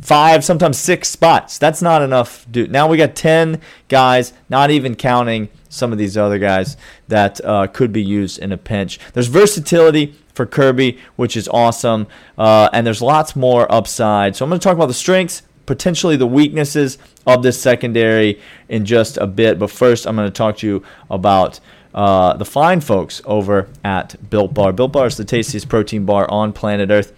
five, 0.00 0.44
sometimes 0.44 0.78
six 0.78 1.08
spots. 1.08 1.58
That's 1.58 1.82
not 1.82 2.02
enough. 2.02 2.46
Dude. 2.50 2.70
Now 2.70 2.86
we 2.86 2.96
got 2.96 3.14
10 3.14 3.60
guys, 3.88 4.32
not 4.48 4.70
even 4.70 4.94
counting 4.94 5.48
some 5.72 5.90
of 5.90 5.98
these 5.98 6.16
other 6.16 6.38
guys 6.38 6.76
that 7.08 7.44
uh, 7.44 7.66
could 7.66 7.92
be 7.92 8.02
used 8.02 8.38
in 8.38 8.52
a 8.52 8.56
pinch. 8.56 8.98
There's 9.14 9.28
versatility 9.28 10.14
for 10.34 10.46
Kirby, 10.46 10.98
which 11.16 11.36
is 11.36 11.48
awesome, 11.48 12.06
uh, 12.38 12.68
and 12.72 12.86
there's 12.86 13.02
lots 13.02 13.34
more 13.34 13.70
upside. 13.72 14.36
So 14.36 14.44
I'm 14.44 14.50
going 14.50 14.60
to 14.60 14.64
talk 14.64 14.76
about 14.76 14.86
the 14.86 14.94
strengths, 14.94 15.42
potentially 15.66 16.16
the 16.16 16.26
weaknesses 16.26 16.98
of 17.26 17.42
this 17.42 17.60
secondary 17.60 18.40
in 18.68 18.84
just 18.84 19.16
a 19.16 19.26
bit. 19.26 19.58
But 19.58 19.70
first, 19.70 20.06
I'm 20.06 20.16
going 20.16 20.28
to 20.28 20.32
talk 20.32 20.58
to 20.58 20.66
you 20.66 20.82
about. 21.10 21.60
Uh, 21.94 22.34
the 22.38 22.44
fine 22.46 22.80
folks 22.80 23.20
over 23.26 23.68
at 23.84 24.16
Built 24.30 24.54
Bar. 24.54 24.72
Built 24.72 24.92
Bar 24.92 25.08
is 25.08 25.18
the 25.18 25.26
tastiest 25.26 25.68
protein 25.68 26.06
bar 26.06 26.26
on 26.30 26.54
planet 26.54 26.90
Earth. 26.90 27.12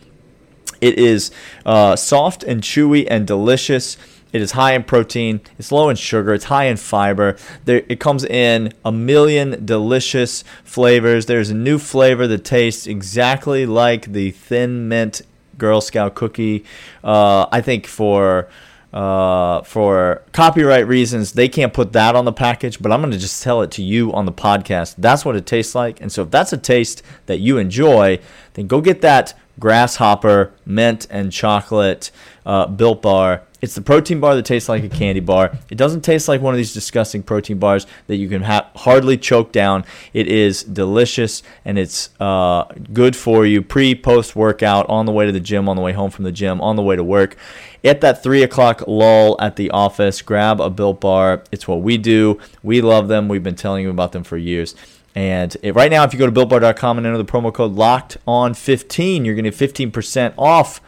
It 0.81 0.99
is 0.99 1.31
uh, 1.65 1.95
soft 1.95 2.43
and 2.43 2.61
chewy 2.61 3.07
and 3.09 3.25
delicious. 3.25 3.97
It 4.35 4.43
is 4.43 4.51
high 4.51 4.73
in 4.73 4.83
protein. 4.83 5.41
It's 5.61 5.71
low 5.71 5.89
in 5.89 5.95
sugar. 5.95 6.35
It's 6.35 6.47
high 6.47 6.65
in 6.65 6.77
fiber. 6.77 7.37
There, 7.67 7.85
it 7.89 8.01
comes 8.01 8.25
in 8.25 8.73
a 8.85 8.91
million 8.91 9.65
delicious 9.65 10.43
flavors. 10.65 11.27
There's 11.27 11.51
a 11.51 11.55
new 11.55 11.79
flavor 11.79 12.27
that 12.27 12.45
tastes 12.45 12.89
exactly 12.89 13.65
like 13.65 14.11
the 14.11 14.33
Thin 14.33 14.89
Mint 14.89 15.23
Girl 15.57 15.81
Scout 15.81 16.17
cookie. 16.17 16.65
Uh, 17.05 17.47
I 17.53 17.61
think 17.61 17.87
for 17.87 18.49
uh, 18.93 19.63
for 19.63 20.23
copyright 20.33 20.89
reasons, 20.89 21.33
they 21.33 21.49
can't 21.49 21.73
put 21.73 21.93
that 21.93 22.17
on 22.17 22.25
the 22.25 22.33
package, 22.33 22.83
but 22.83 22.91
I'm 22.91 23.01
going 23.01 23.13
to 23.13 23.19
just 23.19 23.41
tell 23.41 23.63
it 23.63 23.71
to 23.73 23.85
you 23.85 24.13
on 24.13 24.25
the 24.25 24.33
podcast. 24.33 24.97
That's 24.99 25.25
what 25.25 25.37
it 25.37 25.47
tastes 25.47 25.77
like. 25.77 26.01
And 26.01 26.11
so 26.11 26.23
if 26.23 26.31
that's 26.33 26.53
a 26.53 26.59
taste 26.59 27.03
that 27.27 27.39
you 27.39 27.59
enjoy, 27.59 28.19
then 28.55 28.67
go 28.67 28.81
get 28.81 29.01
that 29.03 29.35
grasshopper, 29.59 30.53
mint, 30.67 31.07
and 31.11 31.33
chocolate 31.33 32.11
uh, 32.47 32.67
built 32.67 33.03
bar. 33.03 33.43
It's 33.63 33.75
the 33.75 33.81
protein 33.81 34.21
bar 34.21 34.35
that 34.35 34.45
tastes 34.45 34.69
like 34.69 34.85
a 34.85 34.91
candy 34.91 35.21
bar. 35.21 35.57
It 35.71 35.77
doesn't 35.77 36.03
taste 36.03 36.29
like 36.29 36.43
one 36.43 36.53
of 36.53 36.59
these 36.59 36.75
disgusting 36.75 37.23
protein 37.23 37.59
bars 37.59 37.87
that 38.09 38.17
you 38.17 38.29
can 38.29 38.43
ha- 38.43 38.71
hardly 38.77 39.17
choke 39.17 39.53
down. 39.53 39.87
It 40.13 40.29
is 40.29 40.63
delicious 40.65 41.43
and 41.65 41.79
it's 41.79 42.11
uh, 42.21 42.65
good 42.93 43.17
for 43.17 43.47
you 43.47 43.63
pre, 43.63 43.95
post 43.95 44.37
workout, 44.37 44.87
on 44.91 45.07
the 45.07 45.13
way 45.13 45.25
to 45.25 45.33
the 45.33 45.41
gym, 45.41 45.67
on 45.67 45.77
the 45.77 45.83
way 45.83 45.93
home 45.93 46.11
from 46.11 46.25
the 46.25 46.33
gym, 46.33 46.61
on 46.61 46.77
the 46.77 46.83
way 46.83 46.95
to 46.95 47.03
work. 47.03 47.39
At 47.83 48.03
that 48.03 48.23
three 48.23 48.43
o'clock 48.43 48.85
lull 48.87 49.37
at 49.41 49.57
the 49.57 49.71
office, 49.71 50.21
grab 50.21 50.61
a 50.61 50.69
built 50.69 51.01
bar. 51.01 51.43
It's 51.51 51.67
what 51.67 51.81
we 51.81 51.97
do. 51.97 52.39
We 52.63 52.83
love 52.83 53.09
them. 53.09 53.29
We've 53.29 53.43
been 53.43 53.57
telling 53.57 53.83
you 53.83 53.91
about 53.91 54.13
them 54.13 54.25
for 54.25 54.37
years. 54.37 54.75
And 55.15 55.57
it, 55.63 55.75
right 55.75 55.91
now, 55.91 56.05
if 56.05 56.13
you 56.13 56.19
go 56.19 56.27
to 56.27 56.33
builtbar.com 56.33 56.99
and 56.99 57.07
enter 57.07 57.19
the 57.19 57.25
promo 57.25 57.53
code 57.53 57.73
locked 57.73 58.17
on 58.27 58.55
15, 58.55 59.25
you're 59.25 59.35
going 59.35 59.45
to 59.45 59.51
get 59.51 59.75
15% 59.93 60.35
off 60.37 60.81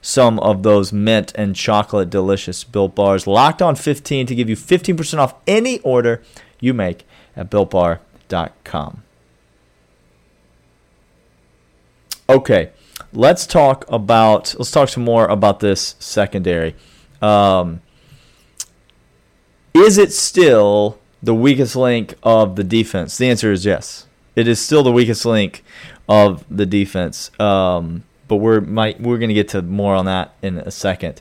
some 0.00 0.38
of 0.40 0.62
those 0.62 0.92
mint 0.92 1.32
and 1.34 1.54
chocolate 1.56 2.10
delicious 2.10 2.64
built 2.64 2.94
bars. 2.94 3.26
Locked 3.26 3.62
on 3.62 3.74
15 3.74 4.26
to 4.26 4.34
give 4.34 4.48
you 4.48 4.56
15% 4.56 5.18
off 5.18 5.34
any 5.46 5.78
order 5.80 6.22
you 6.60 6.74
make 6.74 7.06
at 7.36 7.50
builtbar.com. 7.50 9.02
Okay, 12.28 12.70
let's 13.12 13.46
talk 13.46 13.84
about 13.88 14.54
let's 14.58 14.70
talk 14.70 14.88
some 14.88 15.04
more 15.04 15.26
about 15.26 15.60
this 15.60 15.96
secondary. 15.98 16.74
Um, 17.20 17.82
is 19.74 19.98
it 19.98 20.12
still 20.12 20.98
the 21.22 21.34
weakest 21.34 21.76
link 21.76 22.14
of 22.22 22.56
the 22.56 22.64
defense? 22.64 23.16
The 23.16 23.28
answer 23.28 23.52
is 23.52 23.64
yes. 23.64 24.06
It 24.34 24.48
is 24.48 24.60
still 24.60 24.82
the 24.82 24.92
weakest 24.92 25.24
link 25.24 25.62
of 26.08 26.44
the 26.50 26.66
defense. 26.66 27.30
Um, 27.38 28.04
but 28.28 28.36
we're 28.36 28.60
might 28.60 29.00
we're 29.00 29.18
going 29.18 29.28
to 29.28 29.34
get 29.34 29.48
to 29.50 29.62
more 29.62 29.94
on 29.94 30.06
that 30.06 30.34
in 30.42 30.58
a 30.58 30.70
second. 30.70 31.20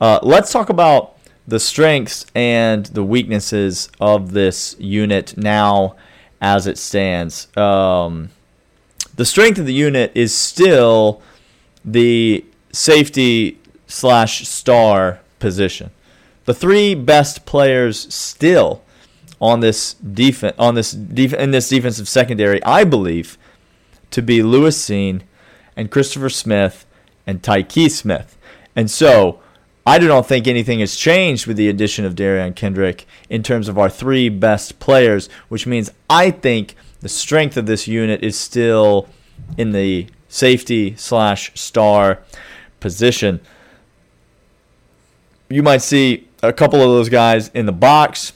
Uh, 0.00 0.18
let's 0.22 0.52
talk 0.52 0.68
about 0.68 1.16
the 1.46 1.58
strengths 1.58 2.26
and 2.34 2.86
the 2.86 3.02
weaknesses 3.02 3.88
of 4.00 4.32
this 4.32 4.76
unit 4.78 5.36
now 5.36 5.96
as 6.40 6.66
it 6.66 6.76
stands. 6.76 7.54
Um, 7.56 8.30
the 9.16 9.24
strength 9.24 9.58
of 9.58 9.66
the 9.66 9.72
unit 9.72 10.12
is 10.14 10.34
still 10.34 11.22
the 11.84 12.44
safety 12.72 13.58
slash 13.86 14.46
star 14.46 15.20
position. 15.38 15.90
The 16.44 16.54
three 16.54 16.94
best 16.94 17.46
players 17.46 18.12
still 18.12 18.82
on 19.40 19.60
this 19.60 19.94
defense 19.94 20.56
on 20.58 20.74
this 20.74 20.92
def- 20.92 21.34
in 21.34 21.50
this 21.50 21.68
defensive 21.68 22.08
secondary, 22.08 22.62
I 22.64 22.84
believe, 22.84 23.38
to 24.10 24.22
be 24.22 24.42
Lewis 24.42 24.78
Cine 24.78 25.22
and 25.76 25.90
Christopher 25.90 26.30
Smith 26.30 26.86
and 27.26 27.42
Tykee 27.42 27.90
Smith. 27.90 28.36
And 28.76 28.90
so 28.90 29.40
I 29.86 29.98
do 29.98 30.08
not 30.08 30.26
think 30.26 30.46
anything 30.46 30.80
has 30.80 30.96
changed 30.96 31.46
with 31.46 31.56
the 31.56 31.68
addition 31.68 32.04
of 32.04 32.14
Derion 32.14 32.56
Kendrick 32.56 33.06
in 33.28 33.42
terms 33.42 33.68
of 33.68 33.78
our 33.78 33.90
three 33.90 34.28
best 34.28 34.78
players, 34.78 35.28
which 35.48 35.66
means 35.66 35.90
I 36.08 36.30
think 36.30 36.74
the 37.00 37.08
strength 37.08 37.56
of 37.56 37.66
this 37.66 37.86
unit 37.86 38.22
is 38.22 38.38
still 38.38 39.08
in 39.58 39.72
the 39.72 40.06
safety 40.28 40.96
slash 40.96 41.52
star 41.54 42.20
position. 42.80 43.40
You 45.50 45.62
might 45.62 45.82
see 45.82 46.28
a 46.42 46.52
couple 46.52 46.80
of 46.80 46.88
those 46.88 47.10
guys 47.10 47.48
in 47.48 47.66
the 47.66 47.72
box 47.72 48.32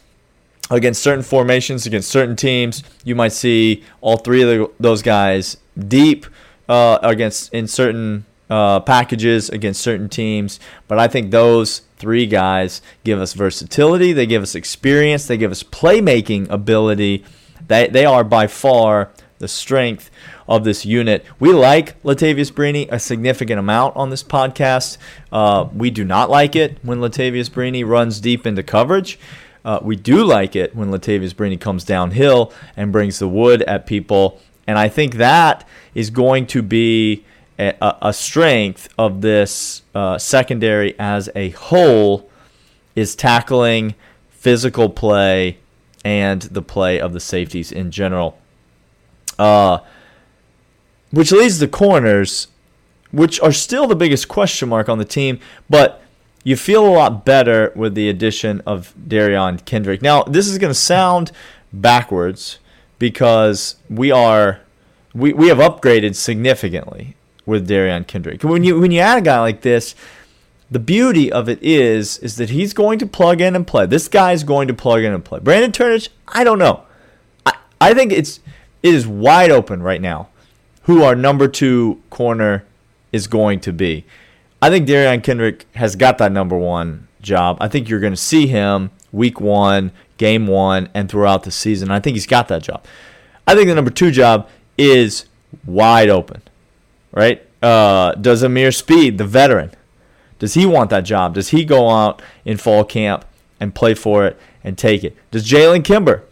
against 0.71 1.03
certain 1.03 1.23
formations, 1.23 1.87
against 1.87 2.11
certain 2.11 2.37
teams. 2.37 2.83
You 3.05 3.15
might 3.15 3.33
see 3.33 3.85
all 4.01 4.17
three 4.17 4.43
of 4.43 4.71
those 4.79 5.03
guys 5.03 5.57
deep 5.79 6.27
uh, 6.69 6.99
against 7.03 7.53
in 7.53 7.67
certain 7.67 8.27
uh, 8.51 8.81
packages 8.81 9.49
against 9.49 9.81
certain 9.81 10.09
teams. 10.09 10.61
But 10.87 10.99
I 10.99 11.09
think 11.09 11.31
those 11.31 11.83
three 11.97 12.27
guys 12.27 12.81
give 13.05 13.21
us 13.21 13.33
versatility. 13.35 14.13
They 14.13 14.27
give 14.27 14.43
us 14.43 14.55
experience. 14.55 15.27
They 15.27 15.37
give 15.37 15.51
us 15.51 15.63
playmaking 15.63 16.49
ability. 16.51 17.25
They 17.67 17.89
they 17.89 18.05
are 18.05 18.25
by 18.25 18.47
far 18.47 19.11
the 19.39 19.49
strength 19.49 20.11
of 20.49 20.65
this 20.65 20.85
unit. 20.85 21.25
We 21.39 21.53
like 21.53 22.01
Latavious 22.03 22.51
Brini 22.51 22.89
a 22.91 22.99
significant 22.99 23.61
amount 23.61 23.97
on 23.97 24.11
this 24.11 24.25
podcast. 24.25 24.99
Uh, 25.31 25.69
we 25.73 25.91
do 25.91 26.05
not 26.05 26.31
like 26.31 26.57
it 26.57 26.79
when 26.83 26.99
Latavious 26.99 27.51
Brini 27.51 27.87
runs 27.87 28.21
deep 28.21 28.47
into 28.47 28.63
coverage. 28.63 29.19
Uh, 29.69 29.79
we 29.83 29.97
do 29.97 30.25
like 30.25 30.57
it 30.57 30.75
when 30.75 30.91
Latavious 30.91 31.35
Brini 31.35 31.61
comes 31.61 31.85
downhill 31.85 32.55
and 32.75 32.91
brings 32.91 33.19
the 33.19 33.29
wood 33.29 33.61
at 33.65 33.85
people. 33.85 34.41
And 34.67 34.79
I 34.79 34.89
think 34.89 35.17
that 35.17 35.69
is 35.95 36.09
going 36.09 36.47
to 36.47 36.63
be 36.63 37.23
a, 37.59 37.97
a 38.01 38.15
strength 38.15 38.89
of 38.97 39.21
this 39.21 39.83
uh, 39.95 40.17
secondary 40.17 40.99
as 40.99 41.29
a 41.37 41.51
whole 41.51 42.31
is 42.97 43.15
tackling 43.15 43.95
physical 44.31 44.89
play 44.89 45.59
and 46.03 46.41
the 46.41 46.63
play 46.63 46.99
of 46.99 47.13
the 47.13 47.21
safeties 47.21 47.71
in 47.71 47.91
general. 47.91 48.39
Uh, 49.39 49.81
which 51.11 51.31
leads 51.31 51.59
to 51.59 51.69
corners, 51.69 52.49
which 53.11 53.39
are 53.41 53.53
still 53.53 53.87
the 53.87 53.97
biggest 53.97 54.29
question 54.29 54.71
mark 54.71 54.89
on 54.89 54.97
the 54.97 55.05
team, 55.05 55.39
but 55.69 56.01
you 56.45 56.57
feel 56.57 56.87
a 56.87 56.91
lot 56.91 57.25
better 57.25 57.73
with 57.75 57.95
the 57.95 58.09
addition 58.09 58.63
of 58.67 58.95
Derion 58.97 59.65
Kendrick. 59.65 60.03
Now, 60.03 60.23
this 60.23 60.47
is 60.47 60.59
going 60.59 60.71
to 60.71 60.79
sound 60.79 61.33
backwards 61.73 62.59
because 62.99 63.77
we 63.91 64.11
are 64.11 64.61
we, 65.15 65.33
we 65.33 65.49
have 65.49 65.59
upgraded 65.59 66.15
significantly 66.15 67.17
with 67.47 67.69
Derion 67.69 68.07
Kendrick. 68.07 68.43
When 68.45 68.65
you 68.65 68.79
when 68.81 68.91
you 68.91 69.01
add 69.01 69.19
a 69.19 69.23
guy 69.23 69.41
like 69.41 69.63
this, 69.63 69.95
the 70.71 70.79
beauty 70.79 71.33
of 71.33 71.49
it 71.49 71.59
is 71.63 72.19
is 72.19 72.37
that 72.37 72.51
he's 72.51 72.73
going 72.73 72.99
to 72.99 73.07
plug 73.07 73.41
in 73.41 73.57
and 73.57 73.67
play. 73.67 73.87
This 73.87 74.09
guy 74.09 74.33
is 74.33 74.45
going 74.45 74.69
to 74.69 74.75
plug 74.75 75.03
in 75.03 75.13
and 75.13 75.25
play. 75.25 75.41
Brandon 75.41 75.73
Turnage, 75.73 76.09
I 76.27 76.45
don't 76.45 76.59
know. 76.59 76.85
I, 77.47 77.55
I 77.81 77.95
think 77.95 78.13
it's 78.13 78.41
it 78.83 78.95
is 78.95 79.07
wide 79.07 79.51
open 79.51 79.83
right 79.83 80.01
now 80.01 80.29
who 80.83 81.03
our 81.03 81.15
number 81.15 81.49
two 81.49 82.03
corner 82.11 82.65
is 83.13 83.27
going 83.27 83.61
to 83.61 83.73
be. 83.73 84.05
I 84.61 84.71
think 84.71 84.89
Derion 84.89 85.23
Kendrick 85.23 85.67
has 85.75 85.97
got 85.97 86.19
that 86.19 86.33
number 86.33 86.57
one 86.57 87.09
job. 87.21 87.59
I 87.61 87.69
think 87.69 87.89
you're 87.89 88.01
going 88.01 88.13
to 88.13 88.17
see 88.17 88.47
him 88.47 88.91
week 89.13 89.41
one, 89.41 89.93
game 90.17 90.47
one, 90.47 90.89
and 90.95 91.09
throughout 91.09 91.45
the 91.45 91.51
season. 91.51 91.91
I 91.91 92.01
think 92.01 92.15
he's 92.15 92.27
got 92.27 92.49
that 92.49 92.63
job. 92.63 92.85
I 93.47 93.55
think 93.55 93.69
the 93.69 93.75
number 93.75 93.91
two 93.91 94.11
job 94.11 94.49
is 94.77 95.27
wide 95.65 96.09
open, 96.09 96.43
right? 97.13 97.45
Uh, 97.63 98.13
does 98.15 98.43
Ameer 98.43 98.75
Speed, 98.75 99.19
the 99.19 99.25
veteran, 99.25 99.73
does 100.39 100.55
he 100.55 100.67
want 100.67 100.91
that 100.91 101.01
job? 101.01 101.35
Does 101.35 101.49
he 101.49 101.65
go 101.65 101.91
out 101.91 102.23
in 102.45 102.57
fall 102.57 102.85
camp 102.85 103.25
and 103.59 103.75
play 103.75 103.95
for 103.95 104.27
it 104.27 104.39
and 104.63 104.77
take 104.79 105.03
it? 105.03 105.17
Does 105.31 105.49
Jalen 105.49 105.85
Kimber 105.85 106.25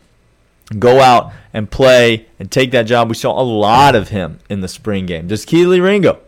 go 0.78 1.00
out 1.00 1.33
and 1.52 1.71
play 1.71 2.26
and 2.38 2.50
take 2.50 2.71
that 2.73 2.85
job. 2.85 3.09
We 3.09 3.14
saw 3.14 3.40
a 3.40 3.42
lot 3.42 3.95
of 3.95 4.09
him 4.09 4.40
in 4.49 4.61
the 4.61 4.68
spring 4.68 5.06
game. 5.06 5.26
Does 5.26 5.47
Kelee 5.47 5.83
Ringo 5.83 6.21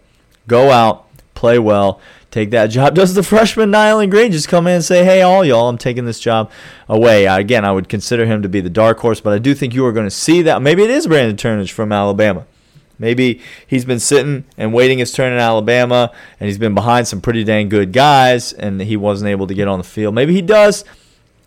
go 0.47 0.71
out, 0.71 1.07
play 1.39 1.59
well, 1.59 2.01
take 2.31 2.51
that 2.51 2.67
job? 2.67 2.95
Does 2.97 3.15
the 3.15 3.23
freshman 3.23 3.71
Nyland 3.71 4.11
Green 4.11 4.33
just 4.33 4.49
come 4.49 4.67
in 4.67 4.75
and 4.75 4.85
say, 4.85 5.05
hey, 5.05 5.23
all 5.23 5.45
y'all, 5.45 5.69
I'm 5.69 5.79
taking 5.79 6.05
this 6.05 6.21
job 6.21 6.51
away? 6.89 7.27
Again, 7.27 7.65
I 7.65 7.73
would 7.73 7.89
consider 7.89 8.27
him 8.27 8.43
to 8.43 8.49
be 8.49 8.61
the 8.61 8.71
dark 8.71 8.99
horse, 8.99 9.21
but 9.21 9.33
I 9.33 9.39
do 9.39 9.55
think 9.55 9.75
you 9.75 9.87
are 9.87 9.93
going 9.93 10.07
to 10.07 10.11
see 10.11 10.43
that. 10.43 10.61
Maybe 10.61 10.83
it 10.83 10.91
is 10.91 11.07
Brandon 11.07 11.37
Turnage 11.37 11.71
from 11.71 11.93
Alabama. 11.93 12.45
Maybe 12.99 13.41
he's 13.67 13.85
been 13.85 14.01
sitting 14.01 14.45
and 14.57 14.75
waiting 14.75 14.99
his 14.99 15.13
turn 15.13 15.33
in 15.33 15.39
Alabama, 15.39 16.13
and 16.41 16.49
he's 16.49 16.59
been 16.59 16.75
behind 16.75 17.07
some 17.07 17.21
pretty 17.21 17.45
dang 17.45 17.69
good 17.69 17.93
guys, 17.93 18.53
and 18.53 18.81
he 18.81 18.97
wasn't 18.97 19.31
able 19.31 19.47
to 19.47 19.55
get 19.55 19.69
on 19.69 19.79
the 19.79 19.85
field. 19.85 20.15
Maybe 20.15 20.35
he 20.35 20.43
does. 20.43 20.85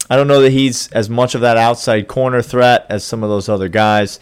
I 0.09 0.15
don't 0.15 0.27
know 0.27 0.41
that 0.41 0.51
he's 0.51 0.89
as 0.93 1.09
much 1.09 1.35
of 1.35 1.41
that 1.41 1.57
outside 1.57 2.07
corner 2.07 2.41
threat 2.41 2.85
as 2.89 3.03
some 3.03 3.23
of 3.23 3.29
those 3.29 3.49
other 3.49 3.67
guys, 3.67 4.19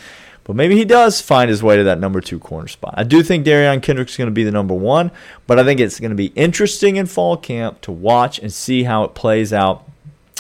but 0.50 0.56
maybe 0.56 0.76
he 0.76 0.84
does 0.84 1.22
find 1.22 1.48
his 1.48 1.62
way 1.62 1.78
to 1.78 1.84
that 1.84 2.00
number 2.00 2.20
two 2.20 2.40
corner 2.40 2.68
spot. 2.68 2.96
I 2.98 3.04
do 3.04 3.22
think 3.22 3.46
Derion 3.46 3.84
Kendrick's 3.84 4.18
going 4.18 4.30
to 4.30 4.34
be 4.34 4.44
the 4.44 4.50
number 4.50 4.74
one, 4.74 5.12
but 5.46 5.60
I 5.60 5.64
think 5.64 5.80
it's 5.80 6.00
going 6.00 6.10
to 6.10 6.16
be 6.16 6.34
interesting 6.36 6.96
in 6.96 7.06
fall 7.06 7.38
camp 7.38 7.82
to 7.82 7.92
watch 7.92 8.40
and 8.40 8.52
see 8.52 8.86
how 8.86 9.04
it 9.04 9.14
plays 9.14 9.54
out 9.54 9.88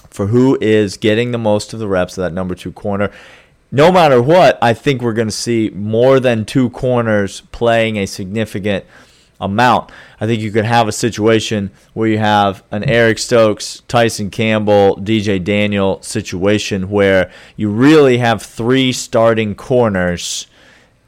for 0.09 0.25
who 0.25 0.57
is 0.61 0.97
getting 0.97 1.29
the 1.29 1.37
most 1.37 1.73
of 1.73 1.79
the 1.79 1.87
reps 1.87 2.17
of 2.17 2.23
that 2.23 2.33
number 2.33 2.55
two 2.55 2.71
corner. 2.71 3.11
No 3.71 3.91
matter 3.91 4.19
what, 4.19 4.57
I 4.63 4.73
think 4.73 5.03
we're 5.03 5.13
going 5.13 5.27
to 5.27 5.31
see 5.31 5.69
more 5.75 6.19
than 6.19 6.43
two 6.43 6.71
corners 6.71 7.41
playing 7.51 7.97
a 7.97 8.07
significant 8.07 8.85
amount. 9.39 9.91
I 10.19 10.25
think 10.25 10.41
you 10.41 10.51
could 10.51 10.65
have 10.65 10.87
a 10.87 10.91
situation 10.91 11.71
where 11.93 12.07
you 12.07 12.17
have 12.17 12.63
an 12.71 12.83
Eric 12.83 13.17
Stokes, 13.19 13.81
Tyson 13.87 14.29
Campbell, 14.29 14.97
DJ 14.97 15.43
Daniel 15.43 16.01
situation 16.01 16.89
where 16.89 17.31
you 17.55 17.69
really 17.69 18.17
have 18.17 18.41
three 18.41 18.91
starting 18.91 19.55
corners 19.55 20.47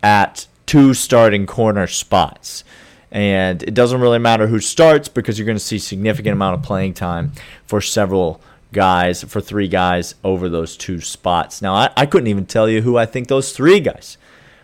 at 0.02 0.48
two 0.66 0.94
starting 0.94 1.46
corner 1.46 1.88
spots. 1.88 2.64
And 3.12 3.62
it 3.64 3.74
doesn't 3.74 4.00
really 4.00 4.20
matter 4.20 4.48
who 4.48 4.62
starts 4.62 5.10
because 5.10 5.38
you're 5.38 5.46
going 5.46 5.58
to 5.58 5.64
see 5.64 5.80
significant 5.80 6.34
amount 6.34 6.56
of 6.56 6.64
playing 6.64 6.94
time 6.94 7.34
for 7.66 7.82
several 7.82 8.42
guys, 8.72 9.22
for 9.24 9.42
three 9.42 9.68
guys 9.68 10.16
over 10.24 10.48
those 10.48 10.78
two 10.78 11.02
spots. 11.02 11.62
Now, 11.62 11.74
I, 11.74 11.90
I 11.98 12.06
couldn't 12.06 12.28
even 12.28 12.46
tell 12.46 12.70
you 12.70 12.82
who 12.82 12.98
I 12.98 13.06
think 13.06 13.28
those 13.28 13.52
three 13.52 13.82
guys 13.82 14.18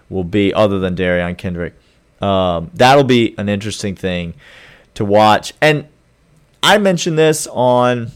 will 0.10 0.24
be 0.24 0.54
other 0.54 0.80
than 0.80 0.96
Derion 0.96 1.38
Kendrick 1.38 1.74
um, 2.22 2.72
that'll 2.74 3.04
be 3.04 3.36
an 3.38 3.50
interesting 3.50 3.96
thing 3.96 4.34
to 4.96 5.06
watch. 5.06 5.54
And 5.62 5.88
I 6.64 6.78
mentioned 6.78 7.18
this 7.18 7.48
on 7.48 8.12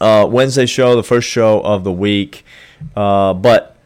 uh, 0.00 0.26
Wednesday 0.30 0.66
show, 0.66 0.94
the 0.96 1.02
first 1.02 1.28
show 1.28 1.60
of 1.60 1.84
the 1.84 1.92
week. 1.92 2.44
Uh, 2.94 3.34
but 3.34 3.76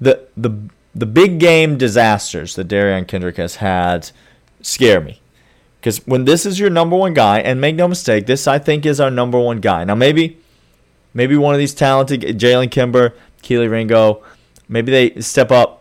the 0.00 0.26
the 0.36 0.50
the 0.94 1.06
big 1.06 1.38
game 1.38 1.76
disasters 1.76 2.54
that 2.56 2.68
Derion 2.68 3.06
Kendrick 3.06 3.36
has 3.36 3.56
had 3.56 4.10
scare 4.62 5.00
me. 5.00 5.20
Because 5.78 6.04
when 6.06 6.24
this 6.24 6.44
is 6.44 6.58
your 6.58 6.70
number 6.70 6.96
one 6.96 7.14
guy, 7.14 7.40
and 7.40 7.60
make 7.60 7.76
no 7.76 7.86
mistake, 7.86 8.26
this 8.26 8.48
I 8.48 8.58
think 8.58 8.84
is 8.84 9.00
our 9.00 9.10
number 9.10 9.38
one 9.38 9.60
guy. 9.60 9.84
Now 9.84 9.94
maybe 9.94 10.38
maybe 11.14 11.36
one 11.36 11.54
of 11.54 11.58
these 11.58 11.74
talented 11.74 12.22
Jalen 12.22 12.70
Kimber, 12.70 13.14
Kelee 13.42 13.70
Ringo, 13.70 14.22
maybe 14.68 14.90
they 14.90 15.20
step 15.20 15.50
up 15.50 15.77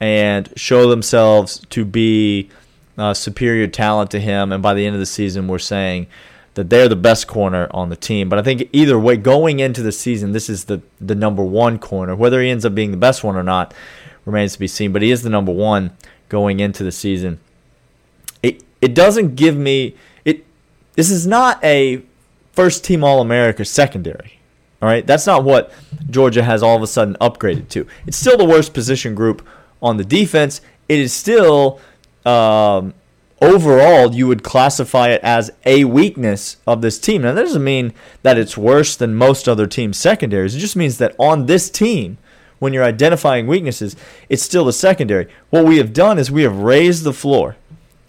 and 0.00 0.52
show 0.56 0.88
themselves 0.88 1.64
to 1.70 1.84
be 1.84 2.48
uh, 2.96 3.14
superior 3.14 3.66
talent 3.66 4.10
to 4.10 4.20
him, 4.20 4.52
and 4.52 4.62
by 4.62 4.74
the 4.74 4.86
end 4.86 4.94
of 4.94 5.00
the 5.00 5.06
season, 5.06 5.46
we're 5.46 5.58
saying 5.58 6.06
that 6.54 6.68
they're 6.68 6.88
the 6.88 6.96
best 6.96 7.26
corner 7.26 7.68
on 7.70 7.88
the 7.90 7.96
team. 7.96 8.28
But 8.28 8.38
I 8.38 8.42
think 8.42 8.68
either 8.72 8.98
way, 8.98 9.16
going 9.16 9.60
into 9.60 9.82
the 9.82 9.92
season, 9.92 10.32
this 10.32 10.48
is 10.48 10.64
the 10.64 10.82
the 11.00 11.14
number 11.14 11.42
one 11.42 11.78
corner. 11.78 12.16
Whether 12.16 12.42
he 12.42 12.50
ends 12.50 12.64
up 12.64 12.74
being 12.74 12.90
the 12.90 12.96
best 12.96 13.22
one 13.22 13.36
or 13.36 13.42
not 13.42 13.74
remains 14.24 14.54
to 14.54 14.58
be 14.58 14.66
seen. 14.66 14.92
But 14.92 15.02
he 15.02 15.10
is 15.10 15.22
the 15.22 15.30
number 15.30 15.52
one 15.52 15.92
going 16.28 16.60
into 16.60 16.82
the 16.84 16.92
season. 16.92 17.40
It 18.42 18.62
it 18.80 18.94
doesn't 18.94 19.36
give 19.36 19.56
me 19.56 19.96
it. 20.24 20.44
This 20.94 21.10
is 21.10 21.26
not 21.26 21.62
a 21.64 22.02
first 22.52 22.84
team 22.84 23.04
All 23.04 23.20
America 23.20 23.64
secondary. 23.64 24.38
All 24.82 24.88
right, 24.88 25.06
that's 25.06 25.26
not 25.26 25.44
what 25.44 25.72
Georgia 26.08 26.42
has 26.42 26.62
all 26.62 26.74
of 26.74 26.82
a 26.82 26.86
sudden 26.86 27.14
upgraded 27.20 27.68
to. 27.70 27.86
It's 28.06 28.16
still 28.16 28.38
the 28.38 28.46
worst 28.46 28.72
position 28.72 29.14
group 29.14 29.46
on 29.82 29.96
the 29.96 30.04
defense. 30.04 30.60
It 30.88 30.98
is 30.98 31.12
still 31.12 31.80
um, 32.24 32.94
overall 33.40 34.14
you 34.14 34.26
would 34.26 34.42
classify 34.42 35.08
it 35.08 35.20
as 35.22 35.50
a 35.64 35.84
weakness 35.84 36.56
of 36.66 36.82
this 36.82 36.98
team. 36.98 37.22
Now 37.22 37.32
that 37.32 37.42
doesn't 37.42 37.64
mean 37.64 37.94
that 38.22 38.38
it's 38.38 38.56
worse 38.56 38.96
than 38.96 39.14
most 39.14 39.48
other 39.48 39.66
teams' 39.66 39.98
secondaries. 39.98 40.54
It 40.54 40.60
just 40.60 40.76
means 40.76 40.98
that 40.98 41.14
on 41.18 41.46
this 41.46 41.70
team, 41.70 42.18
when 42.58 42.72
you're 42.72 42.84
identifying 42.84 43.46
weaknesses, 43.46 43.96
it's 44.28 44.42
still 44.42 44.66
the 44.66 44.72
secondary. 44.72 45.26
What 45.48 45.64
we 45.64 45.78
have 45.78 45.92
done 45.92 46.18
is 46.18 46.30
we 46.30 46.42
have 46.42 46.58
raised 46.58 47.04
the 47.04 47.14
floor 47.14 47.56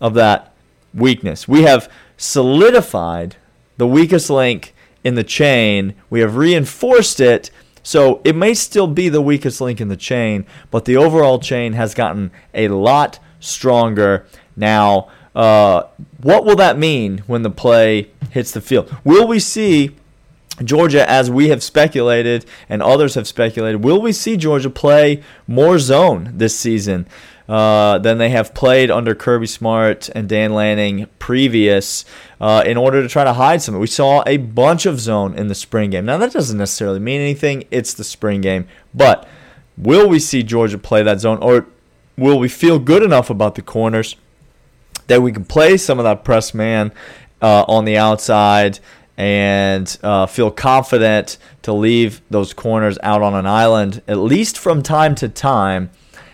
of 0.01 0.13
that 0.15 0.53
weakness. 0.93 1.47
We 1.47 1.63
have 1.63 1.89
solidified 2.17 3.37
the 3.77 3.87
weakest 3.87 4.29
link 4.29 4.73
in 5.03 5.15
the 5.15 5.23
chain. 5.23 5.95
We 6.09 6.19
have 6.19 6.35
reinforced 6.35 7.19
it. 7.21 7.49
So 7.83 8.21
it 8.23 8.35
may 8.35 8.53
still 8.53 8.88
be 8.88 9.09
the 9.09 9.21
weakest 9.21 9.61
link 9.61 9.81
in 9.81 9.88
the 9.88 9.97
chain, 9.97 10.45
but 10.69 10.85
the 10.85 10.97
overall 10.97 11.39
chain 11.39 11.73
has 11.73 11.93
gotten 11.93 12.31
a 12.53 12.67
lot 12.67 13.19
stronger. 13.39 14.25
Now, 14.55 15.09
uh, 15.35 15.83
what 16.21 16.45
will 16.45 16.55
that 16.57 16.77
mean 16.77 17.19
when 17.27 17.41
the 17.43 17.50
play 17.50 18.11
hits 18.31 18.51
the 18.51 18.61
field? 18.61 18.93
Will 19.03 19.27
we 19.27 19.39
see 19.39 19.95
Georgia, 20.63 21.09
as 21.09 21.31
we 21.31 21.50
have 21.50 21.63
speculated 21.63 22.45
and 22.69 22.83
others 22.83 23.15
have 23.15 23.27
speculated, 23.27 23.83
will 23.83 24.01
we 24.01 24.11
see 24.11 24.38
Georgia 24.38 24.69
play 24.69 25.23
more 25.47 25.79
zone 25.79 26.31
this 26.35 26.57
season? 26.57 27.07
Uh, 27.51 27.98
than 27.98 28.17
they 28.17 28.29
have 28.29 28.53
played 28.53 28.89
under 28.89 29.13
Kirby 29.13 29.46
Smart 29.46 30.08
and 30.15 30.29
Dan 30.29 30.53
Lanning 30.53 31.08
previous 31.20 32.05
uh, 32.39 32.63
in 32.65 32.77
order 32.77 33.01
to 33.01 33.10
try 33.10 33.25
to 33.25 33.34
hide 33.34 33.62
something. 33.62 33.81
We 33.81 33.88
saw 33.88 34.24
a 34.25 34.38
bunch 34.38 34.86
of 34.86 35.01
zone 35.01 35.38
in 35.38 35.50
the 35.50 35.55
spring 35.55 35.89
game. 35.89 36.05
Now, 36.05 36.15
that 36.15 36.31
doesn't 36.31 36.58
necessarily 36.58 37.01
mean 37.01 37.20
anything. 37.20 37.65
It's 37.70 37.93
the 37.93 38.05
spring 38.05 38.39
game. 38.39 38.70
But 38.93 39.27
will 39.77 40.08
we 40.08 40.17
see 40.17 40.43
Georgia 40.43 40.77
play 40.77 41.03
that 41.03 41.20
zone 41.20 41.39
or 41.41 41.65
will 42.17 42.39
we 42.39 42.48
feel 42.48 42.79
good 42.79 43.03
enough 43.03 43.29
about 43.29 43.55
the 43.55 43.62
corners 43.62 44.15
that 45.08 45.22
we 45.22 45.34
can 45.34 45.43
play 45.43 45.75
some 45.75 46.00
of 46.00 46.05
that 46.05 46.24
press 46.24 46.53
man 46.53 46.93
uh, 47.41 47.65
on 47.67 47.84
the 47.84 47.98
outside 47.98 48.79
and 49.17 49.98
uh, 50.03 50.25
feel 50.25 50.51
confident 50.51 51.38
to 51.63 51.74
leave 51.74 52.22
those 52.29 52.53
corners 52.53 52.98
out 53.03 53.22
on 53.22 53.36
an 53.36 53.46
island, 53.46 54.01
at 54.08 54.20
least 54.20 54.58
from 54.58 54.81
time 54.81 55.15
to 55.15 55.27
time, 55.27 55.89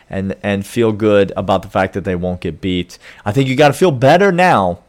and 0.09 0.35
and 0.43 0.65
feel 0.65 0.91
good 0.91 1.31
about 1.35 1.61
the 1.61 1.69
fact 1.69 1.93
that 1.93 2.03
they 2.03 2.15
won't 2.15 2.41
get 2.41 2.61
beat. 2.61 2.97
I 3.25 3.31
think 3.31 3.49
you 3.49 3.55
got 3.55 3.69
to 3.69 3.73
feel 3.73 3.91
better 3.91 4.31
now 4.31 4.79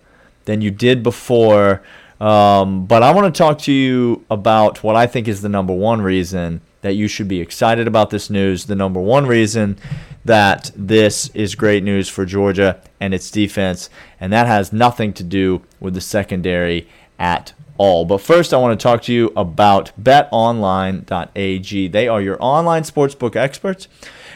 than 0.44 0.60
you 0.60 0.70
did 0.70 1.02
before. 1.02 1.82
Um, 2.20 2.86
but 2.86 3.02
I 3.02 3.12
want 3.12 3.32
to 3.32 3.38
talk 3.38 3.58
to 3.60 3.72
you 3.72 4.24
about 4.30 4.82
what 4.82 4.96
I 4.96 5.06
think 5.06 5.28
is 5.28 5.40
the 5.40 5.48
number 5.48 5.72
one 5.72 6.02
reason 6.02 6.60
that 6.80 6.94
you 6.94 7.08
should 7.08 7.28
be 7.28 7.40
excited 7.40 7.86
about 7.86 8.10
this 8.10 8.30
news. 8.30 8.66
The 8.66 8.74
number 8.74 9.00
one 9.00 9.26
reason 9.26 9.78
that 10.24 10.70
this 10.74 11.28
is 11.30 11.54
great 11.54 11.82
news 11.84 12.08
for 12.08 12.24
Georgia 12.24 12.80
and 13.00 13.14
its 13.14 13.30
defense, 13.30 13.88
and 14.20 14.32
that 14.32 14.46
has 14.46 14.72
nothing 14.72 15.12
to 15.14 15.24
do 15.24 15.62
with 15.80 15.94
the 15.94 16.00
secondary 16.00 16.88
at 17.18 17.52
all. 17.76 18.04
But 18.04 18.18
first, 18.18 18.52
I 18.52 18.58
want 18.58 18.78
to 18.78 18.82
talk 18.82 19.02
to 19.02 19.12
you 19.12 19.32
about 19.36 19.92
betonline.ag. 20.00 21.88
They 21.88 22.08
are 22.08 22.20
your 22.20 22.36
online 22.40 22.82
sportsbook 22.82 23.36
experts 23.36 23.88